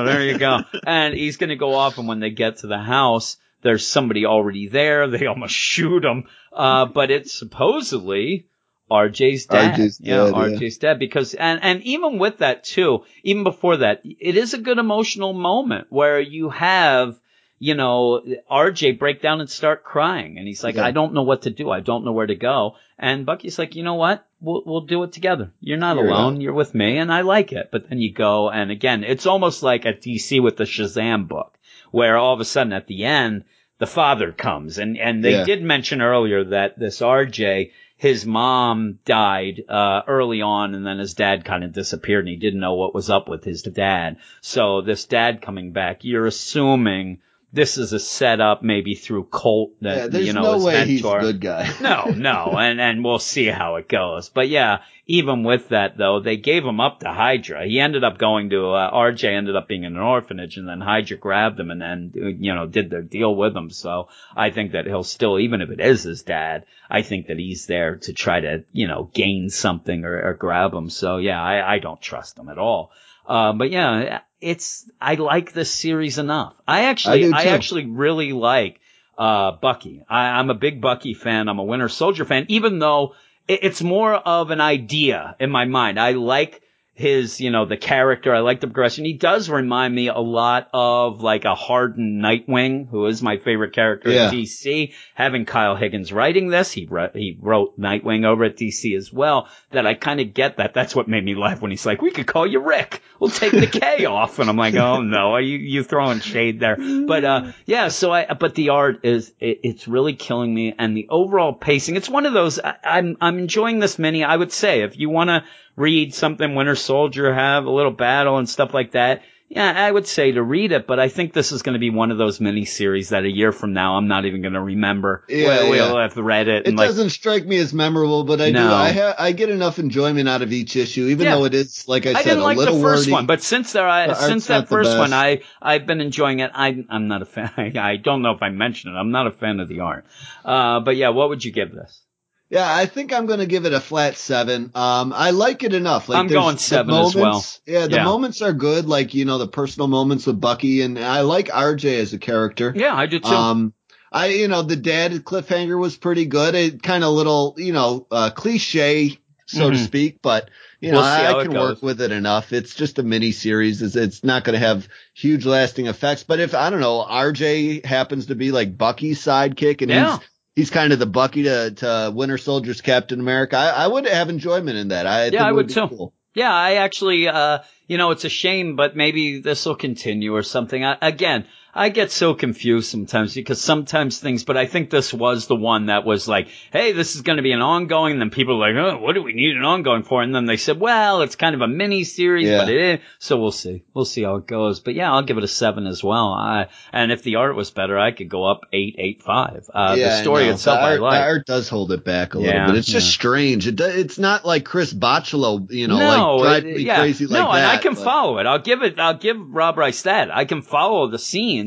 [0.02, 0.60] there you go.
[0.86, 4.26] and he's going to go off, and when they get to the house, there's somebody
[4.26, 5.08] already there.
[5.08, 6.24] They almost shoot him.
[6.52, 8.46] Uh, but it's supposedly
[8.90, 9.78] RJ's dad.
[9.78, 10.32] RJ's yeah, yeah.
[10.32, 10.98] RJ's dad.
[10.98, 15.32] Because, and, and even with that too, even before that, it is a good emotional
[15.32, 17.18] moment where you have,
[17.58, 20.38] you know, RJ break down and start crying.
[20.38, 20.84] And he's like, Yeah.
[20.86, 21.70] I don't know what to do.
[21.70, 22.76] I don't know where to go.
[22.98, 24.26] And Bucky's like, you know what?
[24.40, 25.50] We'll, we'll do it together.
[25.60, 26.40] You're not alone.
[26.40, 27.70] You're with me and I like it.
[27.72, 31.58] But then you go and again, it's almost like at DC with the Shazam book
[31.90, 33.44] where all of a sudden at the end,
[33.78, 35.44] the father comes and, and they Yeah.
[35.44, 41.14] did mention earlier that this RJ, his mom died, uh, early on and then his
[41.14, 44.16] dad kind of disappeared and he didn't know what was up with his dad.
[44.40, 47.18] So this dad coming back, you're assuming
[47.50, 51.02] this is a setup maybe through Colt that, yeah, you know, no his way he's
[51.02, 51.18] mentor.
[51.18, 51.72] a good guy.
[51.80, 54.28] No, no, and and we'll see how it goes.
[54.28, 57.66] But yeah, even with that though, they gave him up to Hydra.
[57.66, 60.80] He ended up going to uh, RJ ended up being in an orphanage, and then
[60.82, 63.70] Hydra grabbed him and then you know did their deal with him.
[63.70, 67.38] So I think that he'll still, even if it is his dad, I think that
[67.38, 70.90] he's there to try to you know gain something or, or grab him.
[70.90, 72.92] So yeah, I, I don't trust him at all.
[73.28, 76.54] Uh, but yeah, it's I like this series enough.
[76.66, 78.80] I actually I I, actually really like
[79.18, 80.02] uh, Bucky.
[80.08, 81.48] I, I'm a big Bucky fan.
[81.48, 83.14] I'm a Winter Soldier fan, even though
[83.46, 86.00] it, it's more of an idea in my mind.
[86.00, 86.62] I like
[86.98, 88.34] his, you know, the character.
[88.34, 89.04] I like the progression.
[89.04, 93.72] He does remind me a lot of like a hardened Nightwing, who is my favorite
[93.72, 94.26] character Yeah.
[94.26, 94.92] at DC.
[95.14, 99.48] Having Kyle Higgins writing this, he wrote, he wrote Nightwing over at DC as well.
[99.70, 100.74] That I kind of get that.
[100.74, 103.00] That's what made me laugh when he's like, "We could call you Rick.
[103.20, 106.58] We'll take the K off." And I'm like, "Oh no, are you you throwing shade
[106.58, 106.76] there?"
[107.06, 107.88] But uh, yeah.
[107.88, 111.94] So I, but the art is it, it's really killing me, and the overall pacing.
[111.94, 112.58] It's one of those.
[112.58, 114.24] I, I'm I'm enjoying this mini.
[114.24, 115.44] I would say if you want to
[115.78, 119.22] read something Winter Soldier have a little battle and stuff like that.
[119.50, 121.88] yeah, I would say to read it, but I think this is going to be
[121.88, 125.24] one of those miniseries that a year from now I'm not even going to remember.
[125.26, 125.86] Yeah, we'll, yeah.
[125.92, 126.66] we'll have read it.
[126.66, 128.68] It like, doesn't strike me as memorable, but I No.
[128.68, 128.74] do.
[128.74, 131.36] I ha- I get enough enjoyment out of each issue, even Yeah.
[131.36, 133.12] though it is, like I, I said, didn't a like the first wordy.
[133.12, 136.50] one, but since there, I, The since that first one, I I've been enjoying it.
[136.52, 137.50] I I'm not a fan.
[137.56, 138.98] I, I don't know if I mentioned it.
[138.98, 140.04] I'm not a fan of the art.
[140.44, 142.02] Uh, but yeah, what would you give this?
[142.50, 144.70] Yeah, I think I'm going to give it a flat seven.
[144.74, 146.08] Um, I like it enough.
[146.08, 147.24] Like I'm going the seven as well.
[147.26, 148.04] moments- Yeah, the Yeah.
[148.04, 148.86] moments are good.
[148.86, 152.72] Like you know, the personal moments with Bucky, and I like RJ as a character.
[152.74, 153.28] Yeah, I do too.
[153.28, 153.74] Um,
[154.10, 156.54] I you know the dad cliffhanger was pretty good.
[156.54, 159.84] It kind of little you know uh, cliche so to Mhm.
[159.84, 160.48] speak, but
[160.80, 162.52] you know We'll see I, I can work with it enough.
[162.54, 163.82] It's just a mini series.
[163.82, 166.22] It's, it's not going to have huge lasting effects.
[166.22, 170.16] But if I don't know, RJ happens to be like Bucky's sidekick, and Yeah.
[170.18, 170.28] he's
[170.58, 173.56] he's kind of the Bucky to, to Winter Soldier's Captain America.
[173.56, 175.06] I, I would have enjoyment in that.
[175.06, 175.86] I think I would too.
[175.86, 176.12] Cool.
[176.34, 180.42] Yeah, I actually, uh, you know, it's a shame, but maybe this will continue or
[180.42, 180.84] something.
[180.84, 181.46] I, again,
[181.78, 185.86] I get so confused sometimes because sometimes things, but I think this was the one
[185.86, 188.12] that was like, hey, this is going to be an ongoing.
[188.12, 190.22] And then people are like, oh, what do we need an ongoing for?
[190.22, 192.58] And then they said, well, it's kind of a mini series, Yeah.
[192.58, 193.00] but it is.
[193.20, 193.84] So we'll see.
[193.94, 194.80] We'll see how it goes.
[194.80, 196.32] But yeah, I'll give it a seven as well.
[196.32, 199.70] I, and if the art was better, I could go up eight, eight, five.
[199.72, 201.12] Uh, Yeah, the story itself, the art, I like.
[201.20, 202.76] The art does hold it back a little Yeah, bit.
[202.76, 203.66] It's just strange.
[203.68, 206.98] It do, it's not like Chris Bachalo, you know, no, like drive it- me yeah.
[206.98, 207.44] crazy like that.
[207.44, 208.46] no, and I can but- follow it.
[208.46, 208.98] I'll give it.
[208.98, 210.34] I'll give Rod Reis that.
[210.34, 211.18] I can follow the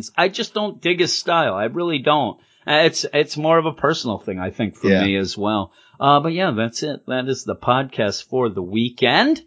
[0.03, 0.11] scenes.
[0.17, 1.53] I just don't dig his style.
[1.55, 2.39] I really don't.
[2.67, 5.03] Uh, It's it's more of a personal thing, I think, for Yeah.
[5.03, 5.71] me as well.
[5.99, 7.05] Uh, but yeah, that's it.
[7.07, 9.41] That is the podcast for the weekend.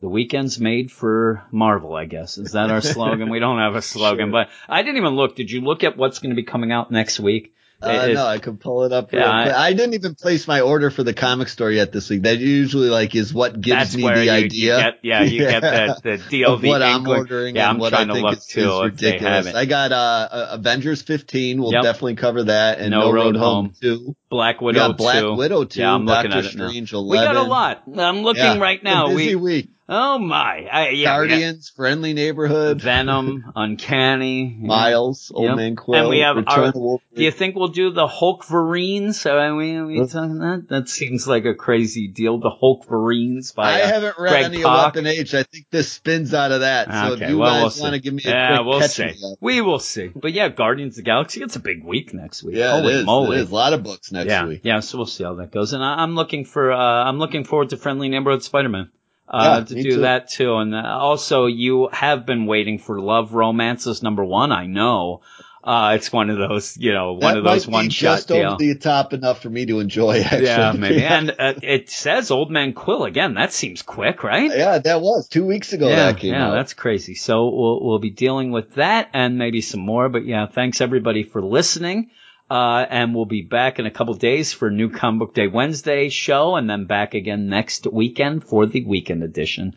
[0.00, 2.38] The weekend's made for Marvel, I guess.
[2.38, 3.28] Is that our slogan?
[3.30, 4.32] We don't have a slogan, Sure.
[4.32, 5.36] but I didn't even look.
[5.36, 7.54] Did you look at what's going to be coming out next week?
[7.82, 9.12] Uh, It- no, I can pull it up.
[9.12, 12.22] Yeah, I- I, didn't even place my order for the comic store yet this week.
[12.24, 14.76] That usually like is what gives me the you, idea.
[14.76, 17.76] You get, yeah, you get the, the deal, of the what I'm ordering Yeah, and
[17.76, 19.54] I'm what trying I to think look is, too is if they have ridiculous.
[19.54, 19.96] I got uh,
[20.30, 21.62] uh, Avengers 15.
[21.62, 21.82] We'll Yep.
[21.82, 23.64] definitely cover that, and No No, Road Road, Home.
[23.66, 24.16] Home 2.
[24.28, 25.34] Black We Widow got Black 2.
[25.34, 25.80] Widow 2.
[25.80, 26.68] Yeah, I'm looking Doctor at it now.
[26.68, 27.82] Strange We got a lot.
[27.96, 29.08] I'm looking Yeah, right now.
[29.08, 29.68] Busy We week.
[29.92, 35.56] Oh my, I, yeah, Guardians, Friendly Neighborhood, Venom, Uncanny, Miles, Old Yep.
[35.56, 39.14] Man Quill, And we have our- Do you think we'll do the Hulkverines?
[39.14, 40.66] So are we, are we talking that?
[40.68, 42.38] That seems like a crazy deal.
[42.38, 44.66] The Hulkverines by I uh, haven't read Greg any Pak.
[44.66, 45.34] of Weapon H.
[45.34, 46.86] I think this spins out of that.
[46.92, 47.82] So Okay, if you well, we'll guys see.
[47.82, 49.04] want to give me a yeah, quick we'll catch see.
[49.08, 49.38] up.
[49.40, 50.06] We will see.
[50.14, 51.42] But yeah, Guardians of the Galaxy.
[51.42, 52.54] It's a big week next week.
[52.54, 53.06] Yeah, Holy it is.
[53.06, 53.38] moly!
[53.38, 53.50] It is.
[53.50, 54.60] A lot of books next yeah, week.
[54.62, 54.78] yeah.
[54.80, 55.72] So we'll see how that goes.
[55.72, 56.70] And I, I'm looking for.
[56.72, 58.90] Uh, I'm looking forward to Friendly Neighborhood Spider-Man.
[59.30, 60.00] Uh, Yeah, to do too.
[60.00, 60.56] that too.
[60.56, 64.50] And uh, also, you have been waiting for Love Romances number one.
[64.50, 65.20] I know.
[65.62, 68.52] Uh, it's one of those, you know, one That of those one shot just deal.
[68.52, 70.20] over the top enough for me to enjoy.
[70.24, 71.04] Actually, yeah, maybe.
[71.04, 73.34] And uh, it says Old Man Quill again.
[73.34, 74.50] That seems quick, right?
[74.50, 75.86] yeah, that was two weeks ago.
[75.88, 76.52] yeah, that came yeah, out.
[76.52, 77.14] that's crazy.
[77.14, 80.08] So we'll we'll be dealing with that and maybe some more.
[80.08, 82.10] But yeah, thanks everybody for listening.
[82.50, 86.08] Uh, and we'll be back in a couple days for new Comic Book Day Wednesday
[86.08, 89.76] show, and then back again next weekend for the weekend edition.